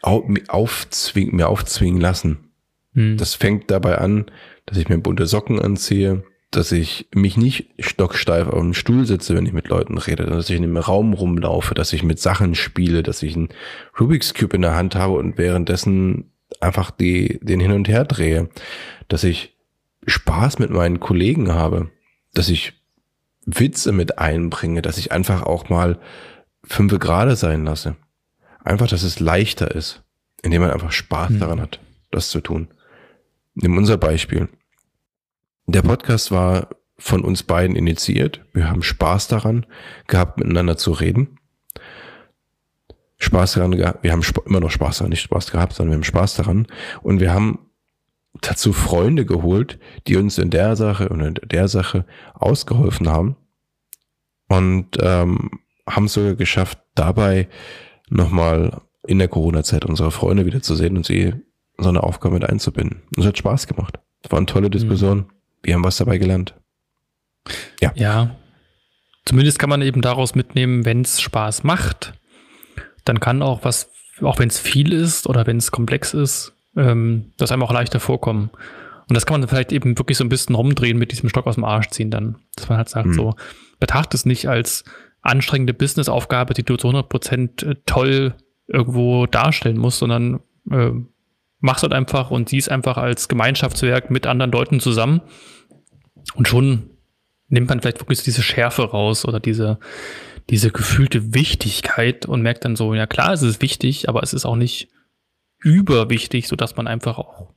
[0.01, 2.51] aufzwingen, mir aufzwingen lassen?
[2.95, 3.19] Hm.
[3.19, 4.31] Das fängt dabei an,
[4.65, 9.35] dass ich mir bunte Socken anziehe, dass ich mich nicht stocksteif auf dem Stuhl sitze,
[9.35, 12.55] wenn ich mit Leuten rede, dass ich in einem Raum rumlaufe, dass ich mit Sachen
[12.55, 13.49] spiele, dass ich einen
[13.99, 16.31] Rubik's Cube in der Hand habe und währenddessen
[16.61, 18.49] einfach die, den hin und her drehe,
[19.09, 19.57] dass ich
[20.07, 21.91] Spaß mit meinen Kollegen habe,
[22.35, 22.75] dass ich
[23.47, 25.99] Witze mit einbringe, dass ich einfach auch mal
[26.63, 27.97] fünfe gerade sein lasse.
[28.63, 30.03] Einfach, dass es leichter ist,
[30.43, 31.41] indem man einfach Spaß hm.
[31.41, 31.81] daran hat,
[32.11, 32.69] das zu tun.
[33.55, 34.49] Nimm unser Beispiel.
[35.67, 38.45] Der Podcast war von uns beiden initiiert.
[38.53, 39.67] Wir haben Spaß daran
[40.07, 41.39] gehabt, miteinander zu reden.
[43.19, 46.05] Spaß daran gehabt, wir haben immer noch Spaß daran, nicht Spaß gehabt, sondern wir haben
[46.05, 46.67] Spaß daran.
[47.03, 47.71] Und wir haben
[48.41, 53.37] dazu Freunde geholt, die uns in der Sache und in der Sache ausgeholfen haben
[54.49, 55.51] und ähm,
[55.89, 57.49] haben es sogar geschafft, dabei
[58.11, 61.35] nochmal in der Corona-Zeit unsere Freunde wiederzusehen und sie
[61.79, 63.03] so eine Aufgabe mit einzubinden.
[63.17, 63.99] Und es hat Spaß gemacht.
[64.23, 65.27] Es war eine tolle Diskussion.
[65.65, 66.55] Wir haben was dabei gelernt.
[67.81, 67.93] Ja.
[67.97, 68.37] Ja.
[69.25, 72.13] Zumindest kann man eben daraus mitnehmen, wenn es Spaß macht,
[73.05, 77.33] dann kann auch was, auch wenn es viel ist oder wenn es komplex ist, ähm,
[77.39, 78.51] das einem auch leichter vorkommen.
[79.09, 81.57] Und das kann man vielleicht eben wirklich so ein bisschen rumdrehen mit diesem Stock aus
[81.57, 82.37] dem Arsch ziehen dann.
[82.57, 83.15] Dass man halt sagt, mhm.
[83.15, 83.35] so,
[83.79, 84.85] betrachte es nicht als
[85.21, 88.35] anstrengende Businessaufgabe, die du zu 100 Prozent äh, toll
[88.67, 90.91] irgendwo darstellen musst, sondern äh,
[91.65, 95.23] mach's halt einfach und siehst einfach als Gemeinschaftswerk mit anderen Leuten zusammen.
[96.35, 96.91] Und schon
[97.49, 99.79] nimmt man vielleicht wirklich diese Schärfe raus oder diese,
[100.51, 104.45] diese gefühlte Wichtigkeit und merkt dann so, ja klar, es ist wichtig, aber es ist
[104.45, 104.89] auch nicht
[105.59, 107.55] überwichtig, sodass man einfach auch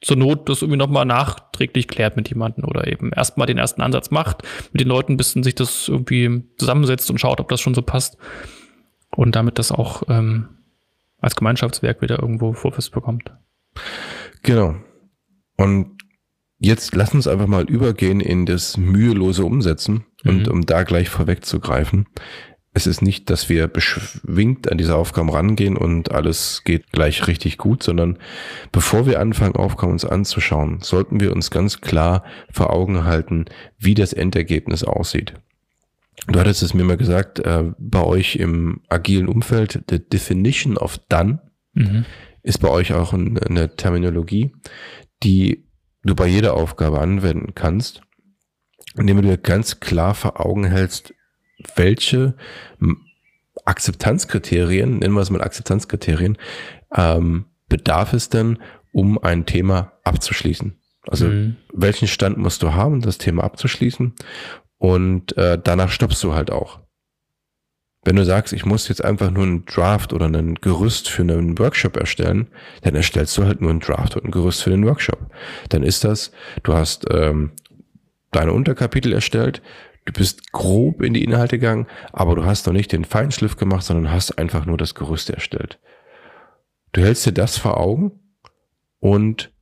[0.00, 4.12] zur Not das irgendwie nochmal nachträglich klärt mit jemandem oder eben erstmal den ersten Ansatz
[4.12, 7.82] macht, mit den Leuten, bis sich das irgendwie zusammensetzt und schaut, ob das schon so
[7.82, 8.18] passt.
[9.16, 10.57] Und damit das auch ähm,
[11.18, 13.32] als Gemeinschaftswerk wieder irgendwo Vorfest bekommt.
[14.42, 14.76] Genau.
[15.56, 15.98] Und
[16.58, 20.30] jetzt lass uns einfach mal übergehen in das mühelose Umsetzen mhm.
[20.30, 22.06] und um da gleich vorwegzugreifen
[22.78, 27.58] es ist nicht, dass wir beschwingt an diese Aufgaben rangehen und alles geht gleich richtig
[27.58, 28.18] gut, sondern
[28.70, 33.46] bevor wir anfangen, Aufgaben uns anzuschauen, sollten wir uns ganz klar vor Augen halten,
[33.78, 35.34] wie das Endergebnis aussieht.
[36.26, 40.98] Du hattest es mir mal gesagt, äh, bei euch im agilen Umfeld, the definition of
[41.08, 41.40] done
[41.74, 42.04] mhm.
[42.42, 44.52] ist bei euch auch eine Terminologie,
[45.22, 45.66] die
[46.02, 48.02] du bei jeder Aufgabe anwenden kannst,
[48.96, 51.14] indem du dir ganz klar vor Augen hältst,
[51.76, 52.36] welche
[53.64, 56.38] Akzeptanzkriterien, nennen wir es mal Akzeptanzkriterien,
[56.94, 58.58] ähm, bedarf es denn,
[58.92, 60.78] um ein Thema abzuschließen?
[61.06, 61.56] Also mhm.
[61.72, 64.14] welchen Stand musst du haben, das Thema abzuschließen?
[64.78, 66.80] Und äh, danach stoppst du halt auch.
[68.04, 71.58] Wenn du sagst, ich muss jetzt einfach nur einen Draft oder ein Gerüst für einen
[71.58, 72.48] Workshop erstellen,
[72.82, 75.30] dann erstellst du halt nur einen Draft und ein Gerüst für den Workshop.
[75.68, 76.30] Dann ist das,
[76.62, 77.50] du hast ähm,
[78.30, 79.62] deine Unterkapitel erstellt,
[80.08, 83.82] Du bist grob in die Inhalte gegangen, aber du hast noch nicht den Feinschliff gemacht,
[83.82, 85.78] sondern hast einfach nur das Gerüst erstellt.
[86.92, 88.18] Du hältst dir das vor Augen
[89.00, 89.52] und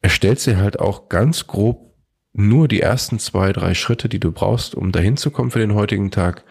[0.00, 1.87] erstellst dir halt auch ganz grob
[2.38, 5.74] nur die ersten zwei, drei Schritte, die du brauchst, um dahin zu kommen für den
[5.74, 6.44] heutigen Tag.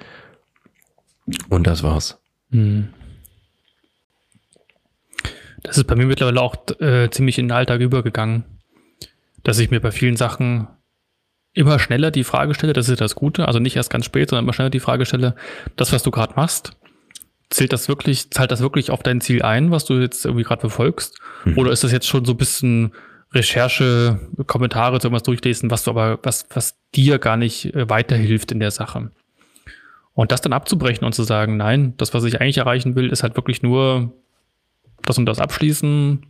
[1.49, 2.19] Und das war's.
[2.51, 2.89] Hm.
[5.63, 8.43] Das ist bei mir mittlerweile auch äh, ziemlich in den Alltag übergegangen,
[9.43, 10.67] dass ich mir bei vielen Sachen
[11.53, 14.45] immer schneller die Frage stelle, das ist das Gute, also nicht erst ganz spät, sondern
[14.45, 15.35] immer schneller die Frage stelle,
[15.75, 16.73] das, was du gerade machst,
[17.49, 20.61] zählt das wirklich, zahlt das wirklich auf dein Ziel ein, was du jetzt irgendwie gerade
[20.61, 21.19] verfolgst?
[21.45, 21.57] Mhm.
[21.57, 22.91] Oder ist das jetzt schon so ein bisschen
[23.33, 28.51] Recherche, Kommentare zu irgendwas durchlesen, was du aber, was, was dir gar nicht äh, weiterhilft
[28.51, 29.11] in der Sache?
[30.13, 33.23] Und das dann abzubrechen und zu sagen, nein, das, was ich eigentlich erreichen will, ist
[33.23, 34.13] halt wirklich nur
[35.03, 36.25] das und das abschließen,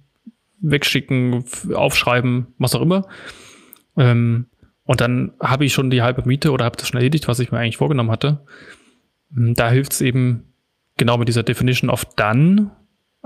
[0.59, 3.07] wegschicken, aufschreiben, was auch immer.
[3.95, 4.47] Ähm,
[4.83, 7.51] und dann habe ich schon die halbe Miete oder habe das schon erledigt, was ich
[7.51, 8.45] mir eigentlich vorgenommen hatte.
[9.33, 10.53] Hm, da hilft es eben
[10.97, 12.71] genau mit dieser Definition of done,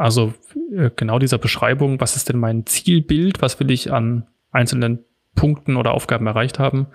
[0.01, 0.33] also
[0.75, 5.77] äh, genau dieser Beschreibung, was ist denn mein Zielbild, was will ich an einzelnen Punkten
[5.77, 6.87] oder Aufgaben erreicht haben.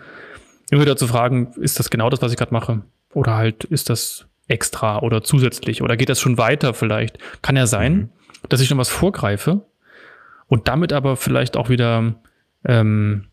[0.70, 2.82] Immer wieder zu fragen, ist das genau das, was ich gerade mache?
[3.14, 5.82] Oder halt, ist das extra oder zusätzlich?
[5.82, 7.18] Oder geht das schon weiter vielleicht?
[7.42, 8.10] Kann ja sein, mhm.
[8.48, 9.64] dass ich schon was vorgreife
[10.48, 12.16] und damit aber vielleicht auch wieder
[12.64, 13.28] ähm,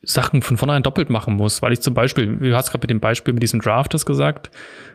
[0.00, 3.00] Sachen von vornherein doppelt machen muss, weil ich zum Beispiel, du hast gerade mit dem
[3.00, 4.50] Beispiel mit diesem Draft das gesagt,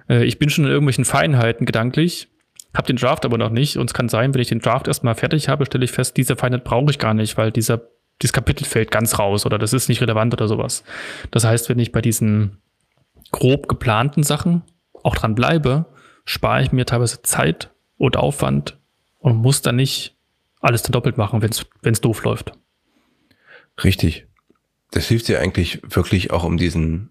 [0.10, 2.30] äh, ich bin schon in irgendwelchen Feinheiten gedanklich,
[2.78, 5.16] habe den Draft aber noch nicht und es kann sein, wenn ich den Draft erstmal
[5.16, 7.82] fertig habe, stelle ich fest, diese Feinheit brauche ich gar nicht, weil dieser
[8.22, 10.84] dieses Kapitel fällt ganz raus oder das ist nicht relevant oder sowas.
[11.30, 12.58] Das heißt, wenn ich bei diesen
[13.32, 14.64] grob geplanten Sachen
[15.04, 15.86] auch dran bleibe,
[16.26, 18.80] spare ich mir teilweise Zeit und Aufwand
[19.20, 20.18] und muss dann nicht
[20.62, 22.54] alles dann doppelt machen, wenn es doof läuft.
[23.84, 24.28] Richtig
[24.92, 27.10] das hilft dir eigentlich wirklich auch, um diesen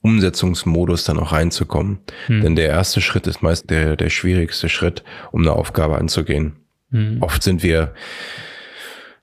[0.00, 1.98] Umsetzungsmodus dann auch reinzukommen.
[2.26, 2.42] Hm.
[2.42, 6.56] Denn der erste Schritt ist meist der, der schwierigste Schritt, um eine Aufgabe anzugehen.
[6.90, 7.18] Hm.
[7.20, 7.94] Oft sind wir,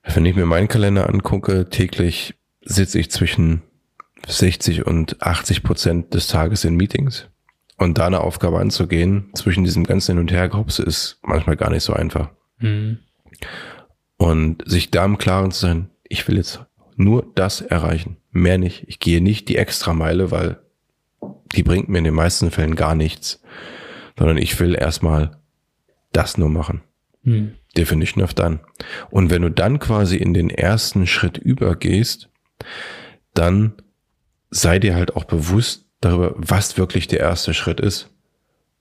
[0.04, 3.62] wenn ich mir meinen Kalender angucke, täglich sitze ich zwischen
[4.26, 7.28] 60 und 80 Prozent des Tages in Meetings.
[7.78, 11.82] Und da eine Aufgabe anzugehen, zwischen diesem ganzen Hin- und Hergehopse, ist manchmal gar nicht
[11.82, 12.30] so einfach.
[12.58, 12.98] Hm.
[14.16, 16.60] Und sich da im Klaren zu sein, ich will jetzt
[16.96, 18.16] nur das erreichen.
[18.30, 18.84] Mehr nicht.
[18.86, 20.58] Ich gehe nicht die Extrameile, weil
[21.54, 23.42] die bringt mir in den meisten Fällen gar nichts.
[24.18, 25.38] Sondern ich will erstmal
[26.12, 26.82] das nur machen.
[27.24, 27.52] Hm.
[27.76, 28.60] Definition of Done.
[29.10, 32.30] Und wenn du dann quasi in den ersten Schritt übergehst,
[33.34, 33.74] dann
[34.50, 38.10] sei dir halt auch bewusst darüber, was wirklich der erste Schritt ist.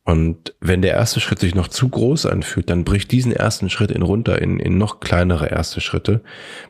[0.03, 3.89] Und wenn der erste Schritt sich noch zu groß anfühlt, dann brich diesen ersten Schritt
[3.89, 6.21] in runter in, in noch kleinere erste Schritte,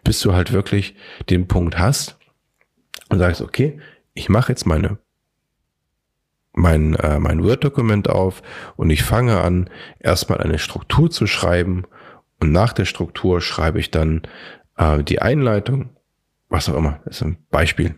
[0.03, 0.95] bis du halt wirklich
[1.29, 2.17] den Punkt hast
[3.09, 3.77] und sagst, okay,
[4.13, 4.99] ich mache jetzt meine
[6.55, 8.41] mein, äh, mein Word-Dokument auf
[8.75, 11.83] und ich fange an, erstmal eine Struktur zu schreiben
[12.39, 14.23] und nach der Struktur schreibe ich dann
[14.77, 15.89] äh, die Einleitung,
[16.49, 17.95] was auch immer, das ist ein Beispiel.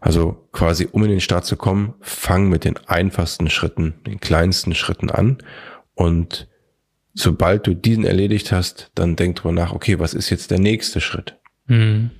[0.00, 4.74] Also quasi, um in den Start zu kommen, fang mit den einfachsten Schritten, den kleinsten
[4.74, 5.38] Schritten an
[5.94, 6.48] und
[7.14, 11.00] sobald du diesen erledigt hast, dann denk drüber nach, okay, was ist jetzt der nächste
[11.00, 11.38] Schritt?
[11.66, 12.10] Mhm.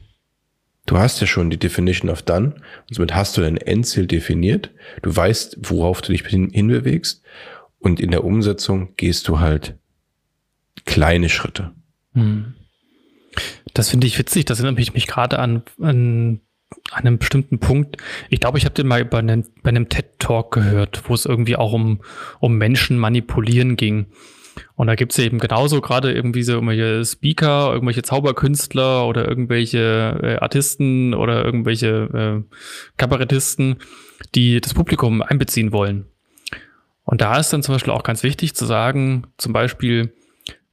[0.87, 2.55] Du hast ja schon die Definition of Done
[2.89, 4.71] und somit hast du dein Endziel definiert.
[5.03, 7.23] Du weißt, worauf du dich hinbewegst
[7.79, 9.77] und in der Umsetzung gehst du halt
[10.85, 11.73] kleine Schritte.
[12.15, 12.55] Mhm.
[13.75, 14.45] Das finde ich witzig.
[14.45, 16.41] Das erinnert mich, mich gerade an, an
[16.91, 17.97] an einem bestimmten Punkt,
[18.31, 21.57] ich glaube, ich habe den mal bei einem, bei einem TED-Talk gehört, wo es irgendwie
[21.57, 22.01] auch um,
[22.41, 24.07] um Menschen manipulieren ging.
[24.75, 30.19] Und da gibt es eben genauso gerade irgendwie so irgendwelche Speaker, irgendwelche Zauberkünstler oder irgendwelche
[30.23, 32.57] äh, Artisten oder irgendwelche äh,
[32.97, 33.77] Kabarettisten,
[34.35, 36.07] die das Publikum einbeziehen wollen.
[37.05, 40.13] Und da ist dann zum Beispiel auch ganz wichtig zu sagen, zum Beispiel,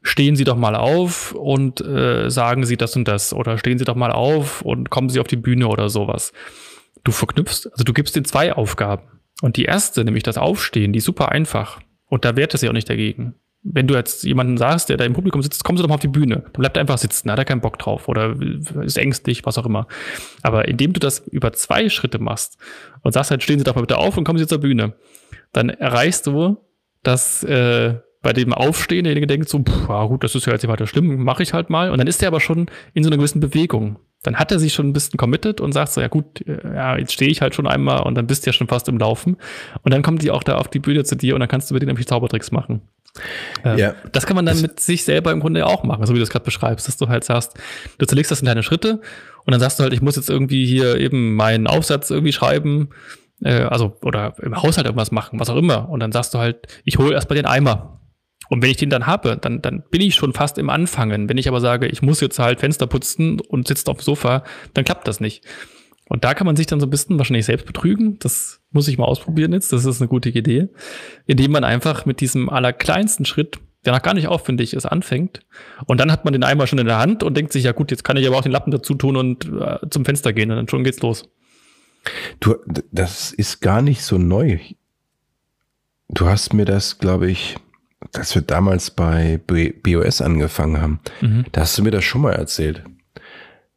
[0.02, 3.86] stehen Sie doch mal auf und äh, sagen Sie das und das oder stehen Sie
[3.86, 6.32] doch mal auf und kommen Sie auf die Bühne oder sowas.
[7.04, 9.04] Du verknüpfst, also du gibst den zwei Aufgaben.
[9.42, 11.80] Und die erste, nämlich das Aufstehen, die ist super einfach.
[12.08, 13.36] Und da wehrt es sich auch nicht dagegen.
[13.62, 16.02] Wenn du jetzt jemanden sagst, der da im Publikum sitzt, kommen Sie doch mal auf
[16.02, 16.44] die Bühne.
[16.54, 18.36] Dann bleibt er einfach sitzen, hat er keinen Bock drauf oder
[18.82, 19.88] ist ängstlich, was auch immer.
[20.42, 22.58] Aber indem du das über zwei Schritte machst
[23.02, 24.94] und sagst halt, stehen Sie doch mal bitte auf und kommen Sie zur Bühne,
[25.52, 26.58] dann erreichst du,
[27.04, 30.72] dass äh, bei dem Aufstehen derjenige denkt so, pff, gut, das ist ja jetzt nicht
[30.72, 31.90] weiter schlimm, mache ich halt mal.
[31.92, 34.00] Und dann ist er aber schon in so einer gewissen Bewegung.
[34.24, 36.98] Dann hat er sich schon ein bisschen committed und sagt so, ja gut, äh, ja,
[36.98, 39.38] jetzt stehe ich halt schon einmal und dann bist du ja schon fast im Laufen.
[39.84, 41.74] Und dann kommt die auch da auf die Bühne zu dir und dann kannst du
[41.74, 42.82] mit denen nämlich Zaubertricks machen.
[43.64, 43.96] Ähm, ja.
[44.12, 46.30] Das kann man dann mit sich selber im Grunde auch machen, so wie du es
[46.30, 47.54] gerade beschreibst, dass du halt sagst,
[47.98, 49.02] du zerlegst das in deine Schritte
[49.46, 52.90] und dann sagst du halt, ich muss jetzt irgendwie hier eben meinen Aufsatz irgendwie schreiben,
[53.42, 55.90] äh, also oder im Haushalt irgendwas machen, was auch immer.
[55.90, 58.00] Und dann sagst du halt, ich hole erstmal den Eimer
[58.50, 61.30] und wenn ich den dann habe, dann, dann bin ich schon fast im Anfangen.
[61.30, 64.44] Wenn ich aber sage, ich muss jetzt halt Fenster putzen und sitzt auf dem Sofa,
[64.74, 65.46] dann klappt das nicht.
[66.08, 68.18] Und da kann man sich dann so ein bisschen wahrscheinlich selbst betrügen.
[68.20, 69.74] Das muss ich mal ausprobieren jetzt.
[69.74, 70.70] Das ist eine gute Idee.
[71.26, 75.42] Indem man einfach mit diesem allerkleinsten Schritt, der noch gar nicht aufwendig ist, anfängt.
[75.86, 77.92] Und dann hat man den Eimer schon in der Hand und denkt sich, ja gut,
[77.92, 80.58] jetzt kann ich aber auch den Lappen dazu tun und äh, zum Fenster gehen und
[80.58, 81.30] dann schon geht's los.
[82.40, 82.56] Du,
[82.92, 84.60] das ist gar nicht so neu.
[86.10, 87.58] Du hast mir das, glaube ich,
[88.12, 91.00] dass wir damals bei BOS angefangen haben.
[91.22, 91.46] Mhm.
[91.52, 92.84] Da hast du mir das schon mal erzählt.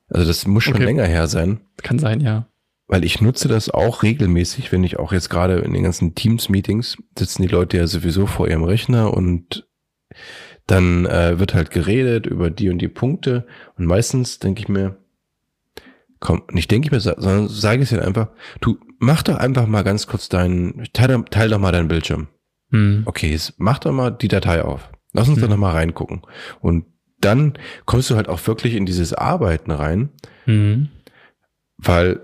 [0.08, 0.84] Also das muss schon okay.
[0.84, 1.60] länger her sein.
[1.82, 2.46] Kann sein, ja.
[2.92, 6.98] Weil ich nutze das auch regelmäßig, wenn ich auch jetzt gerade in den ganzen Teams-Meetings
[7.18, 9.66] sitzen die Leute ja sowieso vor ihrem Rechner und
[10.66, 13.46] dann äh, wird halt geredet über die und die Punkte
[13.78, 14.98] und meistens denke ich mir,
[16.20, 18.28] komm, nicht denke ich mir, sondern sage ich es dir einfach,
[18.60, 22.28] du mach doch einfach mal ganz kurz deinen, teil, teil doch mal deinen Bildschirm.
[22.72, 23.04] Hm.
[23.06, 24.90] Okay, mach doch mal die Datei auf.
[25.14, 25.44] Lass uns hm.
[25.44, 26.20] da nochmal reingucken.
[26.60, 26.84] Und
[27.22, 27.54] dann
[27.86, 30.10] kommst du halt auch wirklich in dieses Arbeiten rein,
[30.44, 30.90] hm.
[31.78, 32.20] weil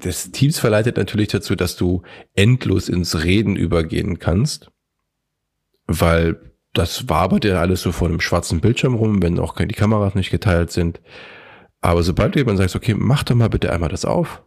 [0.00, 2.02] das Teams verleitet natürlich dazu, dass du
[2.34, 4.70] endlos ins Reden übergehen kannst,
[5.86, 10.14] weil das wabert ja alles so vor einem schwarzen Bildschirm rum, wenn auch die Kameras
[10.14, 11.00] nicht geteilt sind.
[11.80, 14.42] Aber sobald du jemand sagst, okay, mach doch mal bitte einmal das auf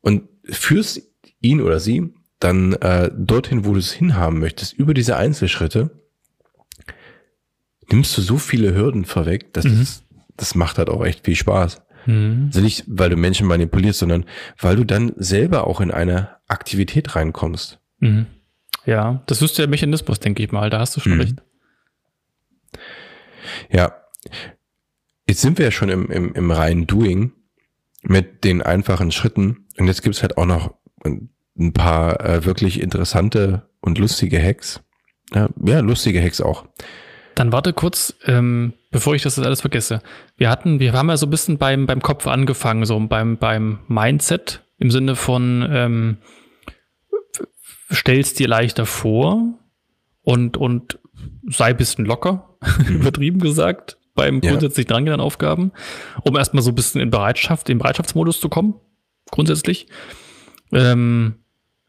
[0.00, 1.02] und führst
[1.40, 5.90] ihn oder sie dann äh, dorthin, wo du es hinhaben möchtest, über diese Einzelschritte,
[7.90, 9.78] nimmst du so viele Hürden vorweg, dass mhm.
[9.78, 10.04] das,
[10.36, 11.82] das macht halt auch echt viel Spaß.
[12.08, 12.44] Mhm.
[12.46, 14.24] Also nicht, weil du Menschen manipulierst, sondern
[14.58, 17.78] weil du dann selber auch in eine Aktivität reinkommst.
[17.98, 18.26] Mhm.
[18.86, 20.70] Ja, das ist der Mechanismus, denke ich mal.
[20.70, 21.20] Da hast du schon mhm.
[21.20, 21.36] recht.
[23.70, 23.94] Ja.
[25.28, 27.32] Jetzt sind wir ja schon im, im, im reinen Doing
[28.02, 29.66] mit den einfachen Schritten.
[29.76, 34.80] Und jetzt gibt's halt auch noch ein paar äh, wirklich interessante und lustige Hacks.
[35.34, 36.66] Ja, ja, lustige Hacks auch.
[37.34, 40.00] Dann warte kurz, ähm, bevor ich das jetzt alles vergesse.
[40.36, 43.80] Wir hatten, wir haben ja so ein bisschen beim, beim Kopf angefangen, so beim, beim
[43.88, 46.18] Mindset im Sinne von ähm,
[47.92, 49.58] stellst dir leichter vor
[50.22, 50.98] und, und
[51.48, 52.56] sei ein bisschen locker,
[52.88, 52.96] mhm.
[52.96, 54.94] übertrieben gesagt, beim grundsätzlich ja.
[54.94, 55.72] drangehenden Aufgaben,
[56.22, 58.74] um erstmal so ein bisschen in Bereitschaft, in Bereitschaftsmodus zu kommen,
[59.30, 59.86] grundsätzlich.
[60.72, 61.36] Ähm,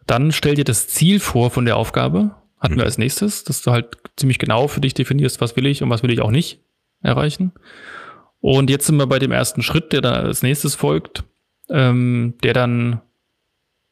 [0.05, 2.35] dann stell dir das Ziel vor von der Aufgabe.
[2.59, 2.79] Hatten mhm.
[2.79, 5.89] wir als nächstes, dass du halt ziemlich genau für dich definierst, was will ich und
[5.89, 6.59] was will ich auch nicht
[7.01, 7.53] erreichen.
[8.41, 11.23] Und jetzt sind wir bei dem ersten Schritt, der dann als nächstes folgt,
[11.69, 13.01] ähm, der dann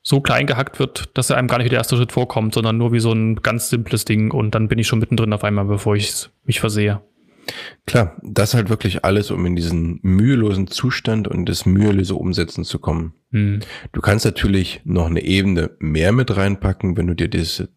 [0.01, 2.77] so klein gehackt wird, dass er einem gar nicht wie der erste Schritt vorkommt, sondern
[2.77, 5.65] nur wie so ein ganz simples Ding und dann bin ich schon mittendrin auf einmal,
[5.65, 7.01] bevor ich mich versehe.
[7.85, 12.79] Klar, das halt wirklich alles, um in diesen mühelosen Zustand und das mühelose Umsetzen zu
[12.79, 13.13] kommen.
[13.31, 13.59] Hm.
[13.91, 17.67] Du kannst natürlich noch eine Ebene mehr mit reinpacken, wenn du dir das,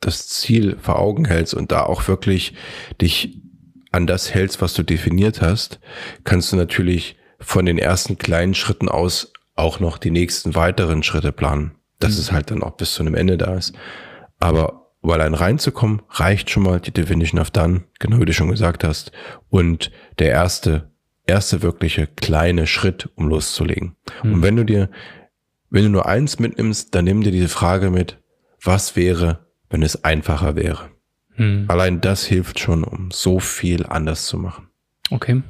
[0.00, 2.54] das Ziel vor Augen hältst und da auch wirklich
[3.00, 3.40] dich
[3.90, 5.80] an das hältst, was du definiert hast,
[6.24, 11.32] kannst du natürlich von den ersten kleinen Schritten aus auch noch die nächsten weiteren Schritte
[11.32, 11.72] planen.
[11.98, 12.20] Dass mhm.
[12.20, 13.74] es halt dann auch bis zu einem Ende da ist.
[14.38, 18.50] Aber um allein reinzukommen, reicht schon mal die Definition of Done, genau wie du schon
[18.50, 19.12] gesagt hast.
[19.48, 20.90] Und der erste,
[21.26, 23.96] erste wirkliche kleine Schritt, um loszulegen.
[24.22, 24.34] Mhm.
[24.34, 24.90] Und wenn du dir,
[25.70, 28.18] wenn du nur eins mitnimmst, dann nimm dir diese Frage mit,
[28.62, 30.90] was wäre, wenn es einfacher wäre?
[31.38, 31.64] Mhm.
[31.68, 34.68] Allein das hilft schon, um so viel anders zu machen.
[35.10, 35.42] Okay.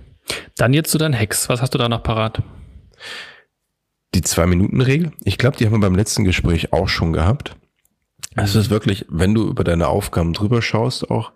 [0.56, 1.48] Dann jetzt zu deinen Hacks.
[1.48, 2.42] Was hast du da noch parat?
[4.14, 5.12] Die Zwei-Minuten-Regel.
[5.24, 7.56] Ich glaube, die haben wir beim letzten Gespräch auch schon gehabt.
[8.36, 11.32] Es ist wirklich, wenn du über deine Aufgaben drüber schaust auch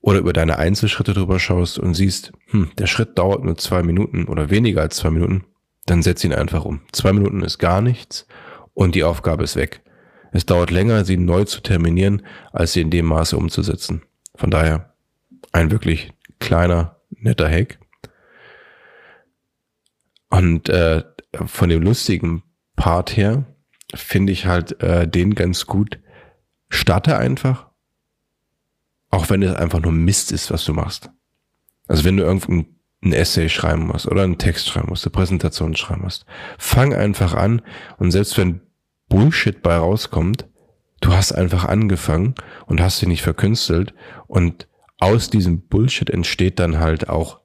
[0.00, 4.26] oder über deine Einzelschritte drüber schaust und siehst, hm, der Schritt dauert nur zwei Minuten
[4.26, 5.44] oder weniger als zwei Minuten,
[5.86, 6.80] dann setz ihn einfach um.
[6.92, 8.26] Zwei Minuten ist gar nichts
[8.74, 9.80] und die Aufgabe ist weg.
[10.32, 14.02] Es dauert länger, sie neu zu terminieren, als sie in dem Maße umzusetzen.
[14.34, 14.94] Von daher
[15.52, 17.78] ein wirklich kleiner, netter Hack.
[20.30, 21.04] Und äh,
[21.46, 22.42] von dem lustigen
[22.76, 23.46] Part her
[23.94, 25.98] finde ich halt äh, den ganz gut,
[26.68, 27.68] starte einfach.
[29.10, 31.10] Auch wenn es einfach nur Mist ist, was du machst.
[31.86, 35.76] Also wenn du irgendein ein Essay schreiben musst oder einen Text schreiben musst, eine Präsentation
[35.76, 36.26] schreiben musst,
[36.58, 37.62] fang einfach an
[37.98, 38.60] und selbst wenn
[39.08, 40.46] Bullshit bei rauskommt,
[41.00, 42.34] du hast einfach angefangen
[42.66, 43.94] und hast sie nicht verkünstelt
[44.26, 44.68] und
[45.00, 47.40] aus diesem Bullshit entsteht dann halt auch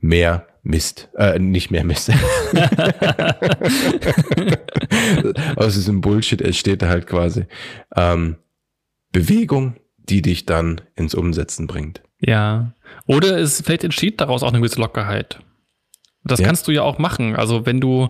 [0.00, 1.10] mehr Mist.
[1.16, 2.10] Äh, nicht mehr Mist.
[5.56, 7.44] Aus diesem Bullshit entsteht halt quasi
[7.94, 8.36] ähm,
[9.12, 12.02] Bewegung, die dich dann ins Umsetzen bringt.
[12.18, 12.72] Ja.
[13.06, 15.38] Oder es vielleicht entsteht daraus auch eine gewisse Lockerheit.
[16.24, 16.46] Das ja.
[16.46, 17.36] kannst du ja auch machen.
[17.36, 18.08] Also wenn du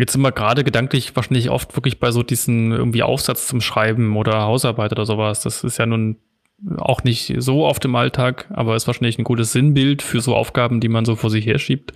[0.00, 4.42] jetzt immer gerade gedanklich wahrscheinlich oft wirklich bei so diesen irgendwie Aufsatz zum Schreiben oder
[4.42, 6.16] Hausarbeit oder sowas, das ist ja nun
[6.76, 10.80] auch nicht so oft im Alltag, aber ist wahrscheinlich ein gutes Sinnbild für so Aufgaben,
[10.80, 11.92] die man so vor sich her schiebt.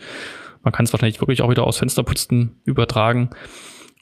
[0.63, 3.31] Man kann es wahrscheinlich wirklich auch wieder aus Fensterputzen übertragen.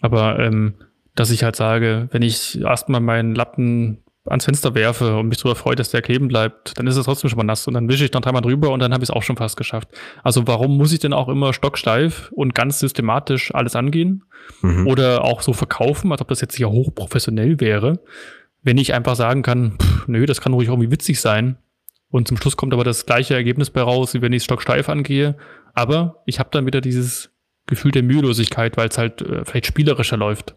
[0.01, 0.75] Aber ähm,
[1.15, 5.57] dass ich halt sage, wenn ich erstmal meinen Lappen ans Fenster werfe und mich darüber
[5.57, 8.05] freue, dass der kleben bleibt, dann ist es trotzdem schon mal nass und dann wische
[8.05, 9.89] ich noch dreimal drüber und dann habe ich es auch schon fast geschafft.
[10.23, 14.25] Also warum muss ich denn auch immer stocksteif und ganz systematisch alles angehen
[14.61, 14.87] mhm.
[14.87, 18.01] oder auch so verkaufen, als ob das jetzt ja hochprofessionell wäre?
[18.63, 21.57] wenn ich einfach sagen kann, pff, nö, das kann ruhig irgendwie witzig sein.
[22.09, 25.37] Und zum Schluss kommt aber das gleiche Ergebnis bei raus, wie wenn ich stocksteif angehe.
[25.75, 27.31] Aber ich habe dann wieder dieses
[27.67, 30.55] Gefühl der Mühelosigkeit, weil es halt äh, vielleicht spielerischer läuft.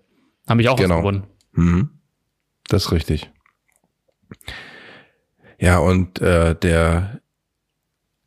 [0.48, 0.98] Habe ich auch genau.
[0.98, 1.24] gewonnen.
[1.54, 1.90] Mhm.
[2.68, 3.32] Das ist richtig.
[5.60, 7.22] Ja, und äh, der,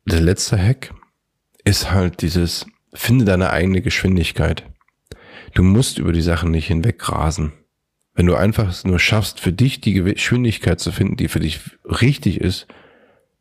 [0.05, 0.93] der letzte Hack
[1.63, 4.65] ist halt dieses, finde deine eigene Geschwindigkeit.
[5.53, 7.53] Du musst über die Sachen nicht hinwegrasen.
[8.13, 12.41] Wenn du einfach nur schaffst, für dich die Geschwindigkeit zu finden, die für dich richtig
[12.41, 12.67] ist,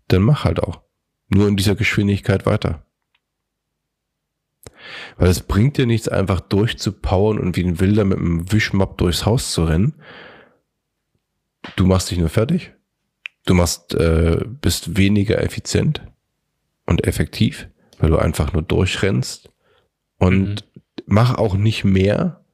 [0.08, 0.82] dann mach halt auch.
[1.28, 2.86] Nur in dieser Geschwindigkeit weiter.
[5.16, 9.26] Weil es bringt dir nichts, einfach durchzupowern und wie ein Wilder mit einem Wischmopp durchs
[9.26, 9.94] Haus zu rennen.
[11.76, 12.74] Du machst dich nur fertig.
[13.46, 16.02] Du machst, äh, bist weniger effizient
[16.86, 19.50] und effektiv, weil du einfach nur durchrennst.
[20.18, 20.82] Und mhm.
[21.06, 22.44] mach auch nicht mehr,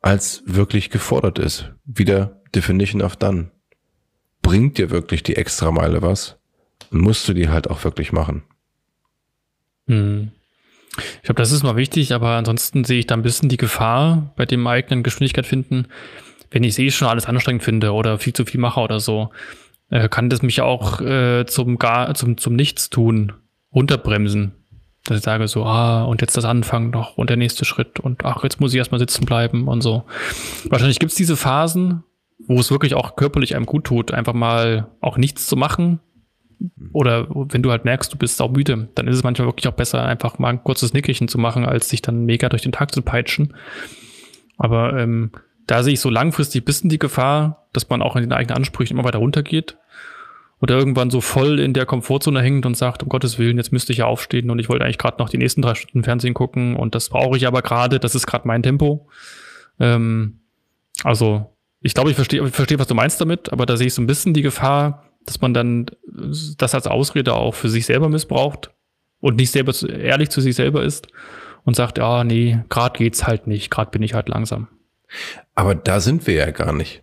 [0.00, 1.72] als wirklich gefordert ist.
[1.84, 3.50] Wieder Definition of Done.
[4.42, 6.38] Bringt dir wirklich die extra Meile was?
[6.92, 8.42] musst du die halt auch wirklich machen.
[9.86, 10.30] Hm.
[11.16, 14.32] Ich glaube, das ist mal wichtig, aber ansonsten sehe ich da ein bisschen die Gefahr
[14.36, 15.86] bei dem eigenen Geschwindigkeit finden.
[16.52, 19.30] Wenn ich es eh schon alles anstrengend finde oder viel zu viel mache oder so,
[19.90, 23.32] äh, kann das mich auch äh, zum, gar, zum, zum Nichtstun
[23.74, 24.52] runterbremsen
[25.04, 28.24] dass ich sage so, ah, und jetzt das Anfangen noch und der nächste Schritt und
[28.24, 30.04] ach, jetzt muss ich erstmal sitzen bleiben und so.
[30.68, 32.04] Wahrscheinlich gibt es diese Phasen,
[32.46, 36.00] wo es wirklich auch körperlich einem gut tut, einfach mal auch nichts zu machen.
[36.92, 39.72] Oder wenn du halt merkst, du bist auch müde, dann ist es manchmal wirklich auch
[39.72, 42.92] besser, einfach mal ein kurzes Nickerchen zu machen, als sich dann mega durch den Tag
[42.92, 43.54] zu peitschen.
[44.56, 45.32] Aber ähm,
[45.66, 48.96] da sehe ich so langfristig bisschen die Gefahr, dass man auch in den eigenen Ansprüchen
[48.96, 49.76] immer weiter runtergeht
[50.60, 53.92] oder irgendwann so voll in der Komfortzone hängt und sagt, um Gottes Willen, jetzt müsste
[53.92, 56.76] ich ja aufstehen und ich wollte eigentlich gerade noch die nächsten drei Stunden Fernsehen gucken
[56.76, 59.08] und das brauche ich aber gerade, das ist gerade mein Tempo.
[59.80, 60.40] Ähm,
[61.02, 63.94] also ich glaube, ich verstehe, ich verstehe, was du meinst damit, aber da sehe ich
[63.94, 68.08] so ein bisschen die Gefahr, dass man dann das als Ausrede auch für sich selber
[68.08, 68.70] missbraucht
[69.20, 71.08] und nicht selber ehrlich zu sich selber ist
[71.64, 74.68] und sagt, ah nee, gerade geht's halt nicht, gerade bin ich halt langsam.
[75.54, 77.02] Aber da sind wir ja gar nicht.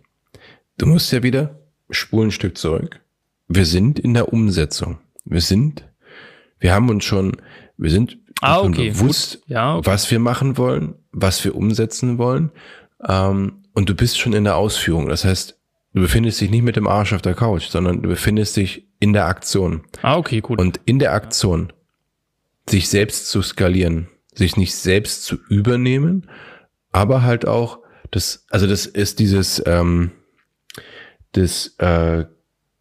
[0.78, 3.00] Du musst ja wieder spulen ein Stück zurück.
[3.48, 4.98] Wir sind in der Umsetzung.
[5.24, 5.84] Wir sind,
[6.58, 7.36] wir haben uns schon,
[7.76, 9.86] wir sind ah, okay, bewusst, ja, okay.
[9.90, 12.50] was wir machen wollen, was wir umsetzen wollen.
[13.06, 15.08] Ähm, und du bist schon in der Ausführung.
[15.08, 15.58] Das heißt,
[15.94, 19.12] du befindest dich nicht mit dem Arsch auf der Couch, sondern du befindest dich in
[19.12, 19.82] der Aktion.
[20.02, 20.60] Ah, okay, gut.
[20.60, 21.72] Und in der Aktion
[22.68, 26.30] sich selbst zu skalieren, sich nicht selbst zu übernehmen,
[26.92, 27.80] aber halt auch
[28.10, 30.12] das, also das ist dieses ähm,
[31.32, 32.24] das äh,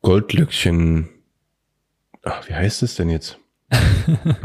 [0.01, 1.09] Goldlöckchen,
[2.23, 3.37] ach, wie heißt es denn jetzt?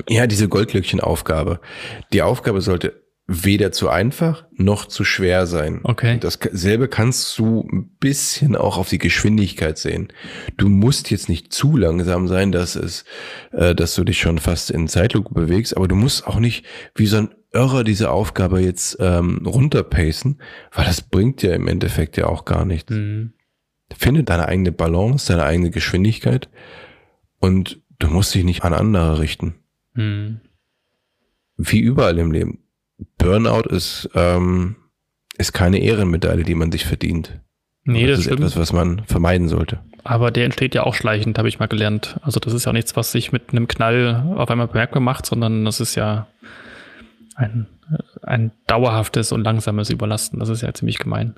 [0.08, 1.60] ja, diese Goldlöckchen-Aufgabe.
[2.12, 5.80] Die Aufgabe sollte weder zu einfach noch zu schwer sein.
[5.82, 6.18] Okay.
[6.20, 10.08] Dasselbe kannst du ein bisschen auch auf die Geschwindigkeit sehen.
[10.58, 13.06] Du musst jetzt nicht zu langsam sein, dass es,
[13.52, 17.06] äh, dass du dich schon fast in Zeitlupe bewegst, aber du musst auch nicht wie
[17.06, 20.40] so ein Irrer diese Aufgabe jetzt ähm, runterpacen,
[20.72, 22.90] weil das bringt ja im Endeffekt ja auch gar nichts.
[22.90, 23.32] Mhm.
[23.96, 26.48] Finde deine eigene Balance, deine eigene Geschwindigkeit
[27.38, 29.54] und du musst dich nicht an andere richten.
[29.94, 30.40] Mhm.
[31.56, 32.58] Wie überall im Leben
[33.18, 34.76] Burnout ist, ähm,
[35.38, 37.40] ist keine Ehrenmedaille, die man sich verdient.
[37.84, 38.40] Nee, das, das ist stimmt.
[38.40, 39.80] etwas, was man vermeiden sollte.
[40.04, 42.18] Aber der entsteht ja auch schleichend, habe ich mal gelernt.
[42.22, 45.64] Also das ist ja nichts, was sich mit einem Knall auf einmal bemerkbar macht, sondern
[45.64, 46.26] das ist ja
[47.34, 47.66] ein,
[48.22, 50.38] ein dauerhaftes und langsames Überlasten.
[50.40, 51.34] Das ist ja ziemlich gemein.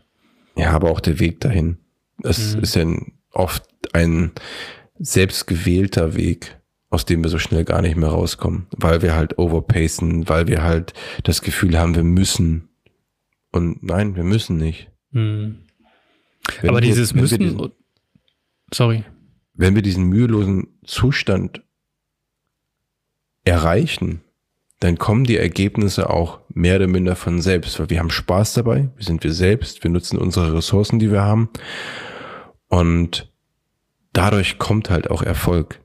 [0.56, 1.78] Ja, aber auch der Weg dahin.
[2.22, 2.62] Es mhm.
[2.62, 2.86] ist ja
[3.32, 4.32] oft ein
[4.98, 6.56] selbstgewählter Weg
[6.88, 10.62] aus dem wir so schnell gar nicht mehr rauskommen, weil wir halt overpacen, weil wir
[10.62, 10.94] halt
[11.24, 12.68] das Gefühl haben, wir müssen.
[13.52, 14.90] Und nein, wir müssen nicht.
[15.12, 15.58] Hm.
[16.62, 17.72] Aber wir, dieses Müssen, diesen,
[18.72, 19.04] sorry.
[19.54, 21.62] Wenn wir diesen mühelosen Zustand
[23.44, 24.22] erreichen,
[24.80, 28.90] dann kommen die Ergebnisse auch mehr oder minder von selbst, weil wir haben Spaß dabei,
[28.96, 31.48] wir sind wir selbst, wir nutzen unsere Ressourcen, die wir haben
[32.68, 33.32] und
[34.12, 35.80] dadurch kommt halt auch Erfolg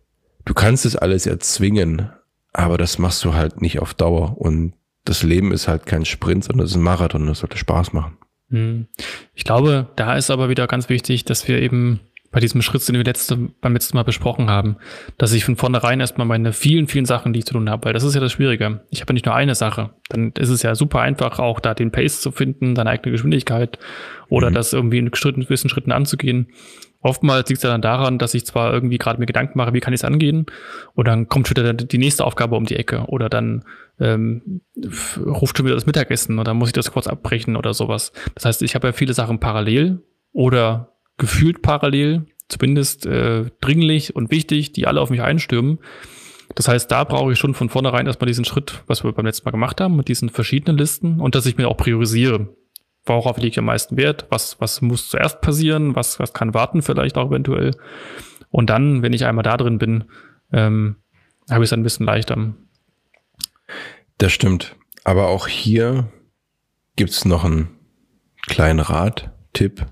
[0.45, 2.09] du kannst es alles erzwingen,
[2.53, 4.37] aber das machst du halt nicht auf Dauer.
[4.37, 4.73] Und
[5.05, 7.27] das Leben ist halt kein Sprint, sondern es ist ein Marathon.
[7.27, 8.17] Das sollte Spaß machen.
[8.49, 8.87] Hm.
[9.33, 12.01] Ich glaube, da ist aber wieder ganz wichtig, dass wir eben
[12.31, 14.77] bei diesem Schritt, den wir letzte, beim letzten Mal besprochen haben,
[15.17, 17.93] dass ich von vornherein erstmal meine vielen, vielen Sachen, die ich zu tun habe, weil
[17.93, 18.81] das ist ja das Schwierige.
[18.89, 19.91] Ich habe ja nicht nur eine Sache.
[20.09, 23.79] Dann ist es ja super einfach, auch da den Pace zu finden, deine eigene Geschwindigkeit
[24.29, 24.53] oder mhm.
[24.55, 26.47] das irgendwie in gewissen Schritten anzugehen.
[27.01, 29.79] Oftmals liegt es ja dann daran, dass ich zwar irgendwie gerade mir Gedanken mache, wie
[29.79, 30.45] kann ich es angehen,
[30.93, 33.65] und dann kommt schon wieder die nächste Aufgabe um die Ecke oder dann
[33.99, 34.61] ähm,
[35.17, 38.13] ruft schon wieder das Mittagessen oder muss ich das kurz abbrechen oder sowas.
[38.35, 40.91] Das heißt, ich habe ja viele Sachen parallel oder
[41.21, 45.79] gefühlt parallel, zumindest äh, dringlich und wichtig, die alle auf mich einstürmen.
[46.55, 49.45] Das heißt, da brauche ich schon von vornherein erstmal diesen Schritt, was wir beim letzten
[49.45, 52.49] Mal gemacht haben, mit diesen verschiedenen Listen und dass ich mir auch priorisiere
[53.05, 56.81] worauf liege ich am meisten Wert, was, was muss zuerst passieren, was, was kann warten
[56.81, 57.71] vielleicht auch eventuell.
[58.49, 60.05] Und dann, wenn ich einmal da drin bin,
[60.51, 60.97] ähm,
[61.49, 62.53] habe ich es ein bisschen leichter.
[64.17, 64.75] Das stimmt.
[65.03, 66.11] Aber auch hier
[66.95, 67.69] gibt es noch einen
[68.47, 69.85] kleinen Rat, Tipp,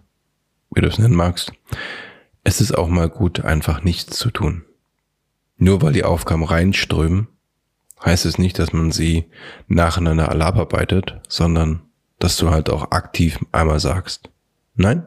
[0.72, 1.52] wie du es nennen magst.
[2.44, 4.66] Es ist auch mal gut, einfach nichts zu tun.
[5.58, 7.28] Nur weil die Aufgaben reinströmen,
[8.04, 9.26] heißt es nicht, dass man sie
[9.68, 11.82] nacheinander alle abarbeitet, sondern
[12.18, 14.30] dass du halt auch aktiv einmal sagst,
[14.76, 15.04] nein,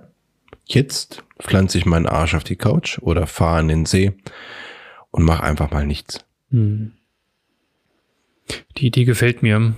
[0.67, 4.13] jetzt pflanze ich meinen Arsch auf die Couch oder fahre in den See
[5.11, 6.25] und mach einfach mal nichts.
[6.51, 6.93] Hm.
[8.77, 9.75] Die Idee gefällt mir.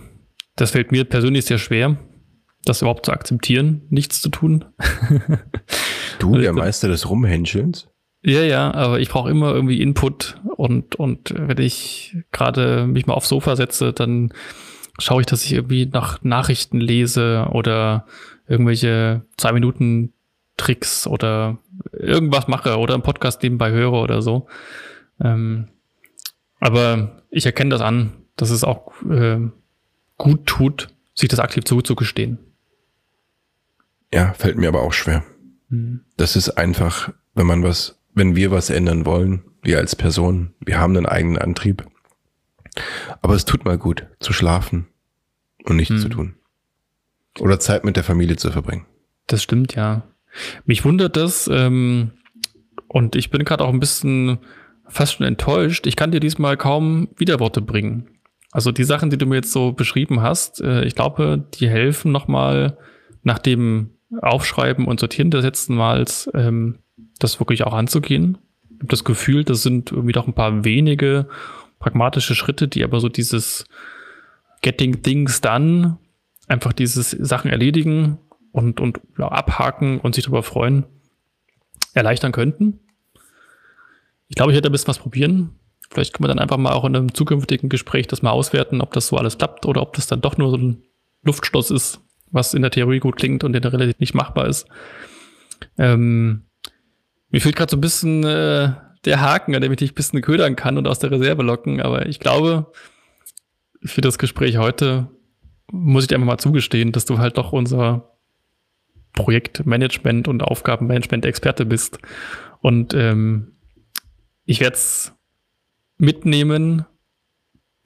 [0.56, 1.96] Das fällt mir persönlich sehr schwer,
[2.64, 4.64] das überhaupt zu akzeptieren, nichts zu tun.
[6.18, 7.88] du, der Meister des Rumhänschelns?
[8.22, 13.14] Ja, ja, aber ich brauche immer irgendwie Input und, und wenn ich gerade mich mal
[13.14, 14.32] aufs Sofa setze, dann
[14.98, 18.06] schaue ich, dass ich irgendwie nach Nachrichten lese oder
[18.48, 20.14] irgendwelche zwei Minuten
[20.56, 21.58] Tricks oder
[21.92, 24.46] irgendwas mache oder einen Podcast nebenbei höre oder so.
[25.20, 25.68] Ähm,
[26.60, 29.40] aber ich erkenne das an, dass es auch äh,
[30.16, 32.38] gut tut, sich das aktiv zuzugestehen.
[34.14, 35.24] Ja, fällt mir aber auch schwer.
[35.68, 36.02] Mhm.
[36.16, 40.78] Das ist einfach, wenn man was, wenn wir was ändern wollen, wir als Person, wir
[40.78, 41.84] haben einen eigenen Antrieb,
[43.22, 44.86] aber es tut mal gut zu schlafen
[45.64, 46.00] und nichts hm.
[46.00, 46.34] zu tun.
[47.40, 48.86] Oder Zeit mit der Familie zu verbringen.
[49.26, 50.02] Das stimmt, ja.
[50.64, 52.12] Mich wundert das, ähm,
[52.88, 54.38] und ich bin gerade auch ein bisschen
[54.86, 55.86] fast schon enttäuscht.
[55.86, 58.08] Ich kann dir diesmal kaum Widerworte bringen.
[58.52, 62.12] Also die Sachen, die du mir jetzt so beschrieben hast, äh, ich glaube, die helfen
[62.12, 62.78] nochmal
[63.24, 63.90] nach dem
[64.22, 66.78] Aufschreiben und Sortieren des letzten Mals, ähm,
[67.18, 68.38] das wirklich auch anzugehen
[68.84, 71.26] habe das Gefühl, das sind irgendwie doch ein paar wenige
[71.78, 73.66] pragmatische Schritte, die aber so dieses
[74.60, 75.98] Getting Things Done,
[76.48, 78.18] einfach dieses Sachen erledigen
[78.52, 80.84] und, und ja, abhaken und sich darüber freuen,
[81.94, 82.80] erleichtern könnten.
[84.28, 85.58] Ich glaube, ich werde ein bisschen was probieren.
[85.90, 88.92] Vielleicht können wir dann einfach mal auch in einem zukünftigen Gespräch das mal auswerten, ob
[88.92, 90.82] das so alles klappt oder ob das dann doch nur so ein
[91.22, 92.00] Luftschloss ist,
[92.34, 94.66] was in der Theorie gut klingt und in der Realität nicht machbar ist.
[95.78, 96.42] Ähm,
[97.30, 98.72] mir fehlt gerade so ein bisschen äh,
[99.04, 101.80] der Haken, an dem ich dich ein bisschen ködern kann und aus der Reserve locken,
[101.80, 102.72] aber ich glaube,
[103.84, 105.08] für das Gespräch heute
[105.70, 108.10] muss ich dir einfach mal zugestehen, dass du halt doch unser
[109.12, 111.98] Projektmanagement und Aufgabenmanagement-Experte bist.
[112.60, 113.52] Und ähm,
[114.44, 115.12] ich werde es
[115.98, 116.84] mitnehmen.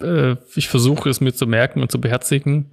[0.01, 2.71] Äh, ich versuche es mir zu merken und zu beherzigen.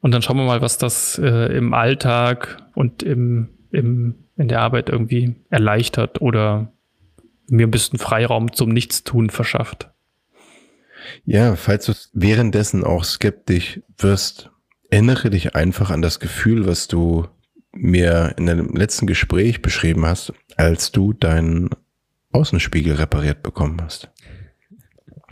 [0.00, 4.60] Und dann schauen wir mal, was das äh, im Alltag und im, im, in der
[4.60, 6.72] Arbeit irgendwie erleichtert oder
[7.48, 9.90] mir ein bisschen Freiraum zum Nichtstun verschafft.
[11.24, 14.50] Ja, falls du währenddessen auch skeptisch wirst,
[14.90, 17.26] erinnere dich einfach an das Gefühl, was du
[17.72, 21.70] mir in deinem letzten Gespräch beschrieben hast, als du deinen
[22.32, 24.10] Außenspiegel repariert bekommen hast.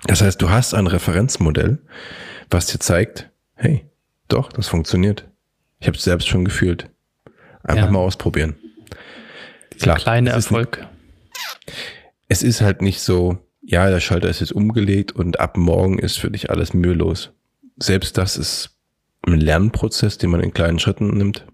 [0.04, 1.78] Das heißt, du hast ein Referenzmodell,
[2.50, 3.86] was dir zeigt, hey,
[4.28, 5.26] doch, das funktioniert.
[5.78, 6.90] Ich habe es selbst schon gefühlt.
[7.62, 7.90] Einfach ja.
[7.90, 8.56] mal ausprobieren.
[9.74, 10.86] Dieser Klar, kleine Erfolg.
[12.28, 16.18] Es ist halt nicht so, ja, der Schalter ist jetzt umgelegt und ab morgen ist
[16.18, 17.32] für dich alles mühelos.
[17.78, 18.76] Selbst das ist
[19.26, 21.44] ein Lernprozess, den man in kleinen Schritten nimmt.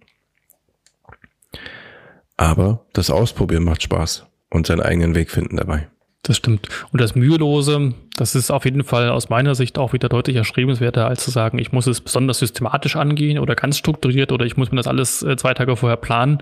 [2.37, 5.89] Aber das Ausprobieren macht Spaß und seinen eigenen Weg finden dabei.
[6.23, 6.68] Das stimmt.
[6.93, 11.09] Und das Mühelose, das ist auf jeden Fall aus meiner Sicht auch wieder deutlich erstrebenswerter,
[11.09, 14.70] als zu sagen, ich muss es besonders systematisch angehen oder ganz strukturiert oder ich muss
[14.70, 16.39] mir das alles äh, zwei Tage vorher planen.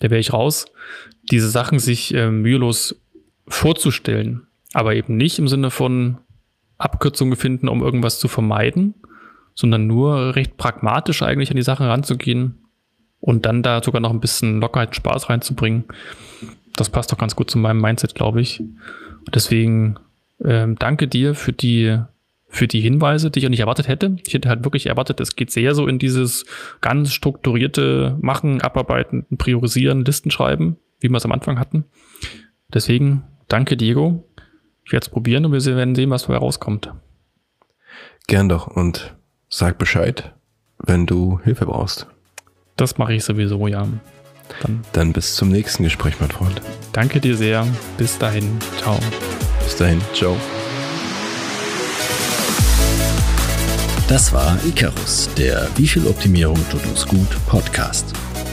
[0.00, 0.66] Da wäre ich raus.
[1.30, 3.00] Diese Sachen sich äh, mühelos
[3.48, 6.18] vorzustellen, aber eben nicht im Sinne von
[6.76, 8.94] Abkürzungen finden, um irgendwas zu vermeiden,
[9.54, 12.64] sondern nur recht pragmatisch eigentlich an die Sachen ranzugehen
[13.20, 15.84] und dann da sogar noch ein bisschen Lockerheit, Spaß reinzubringen.
[16.76, 18.62] Das passt doch ganz gut zu meinem Mindset, glaube ich.
[19.32, 19.98] Deswegen
[20.44, 21.98] ähm, danke dir für die
[22.54, 24.16] für die Hinweise, die ich auch nicht erwartet hätte.
[24.24, 26.46] Ich hätte halt wirklich erwartet, es geht sehr so in dieses
[26.80, 31.84] ganz strukturierte Machen, Abarbeiten, Priorisieren, Listen schreiben, wie wir es am Anfang hatten.
[32.72, 34.24] Deswegen danke, Diego.
[34.84, 36.92] Ich werde es probieren und wir werden sehen, was dabei rauskommt.
[38.28, 39.16] Gern doch und
[39.48, 40.32] sag Bescheid,
[40.78, 42.06] wenn du Hilfe brauchst.
[42.76, 43.86] Das mache ich sowieso, ja.
[44.62, 46.60] Dann, Dann bis zum nächsten Gespräch, mein Freund.
[46.92, 47.66] Danke dir sehr.
[47.98, 48.58] Bis dahin.
[48.78, 48.98] Ciao.
[49.64, 50.00] Bis dahin.
[50.14, 50.36] Ciao.
[54.08, 58.06] Das war Icarus, der Wie viel Optimierung tut uns gut Podcast.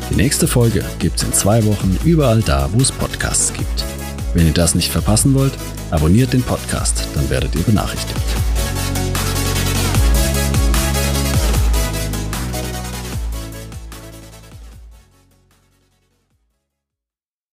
[0.10, 3.86] Die nächste Folge gibt es in zwei Wochen überall da, wo es Podcasts gibt.
[4.34, 5.54] Wenn ihr das nicht verpassen wollt,
[5.92, 8.22] abonniert den Podcast, dann werdet ihr benachrichtigt.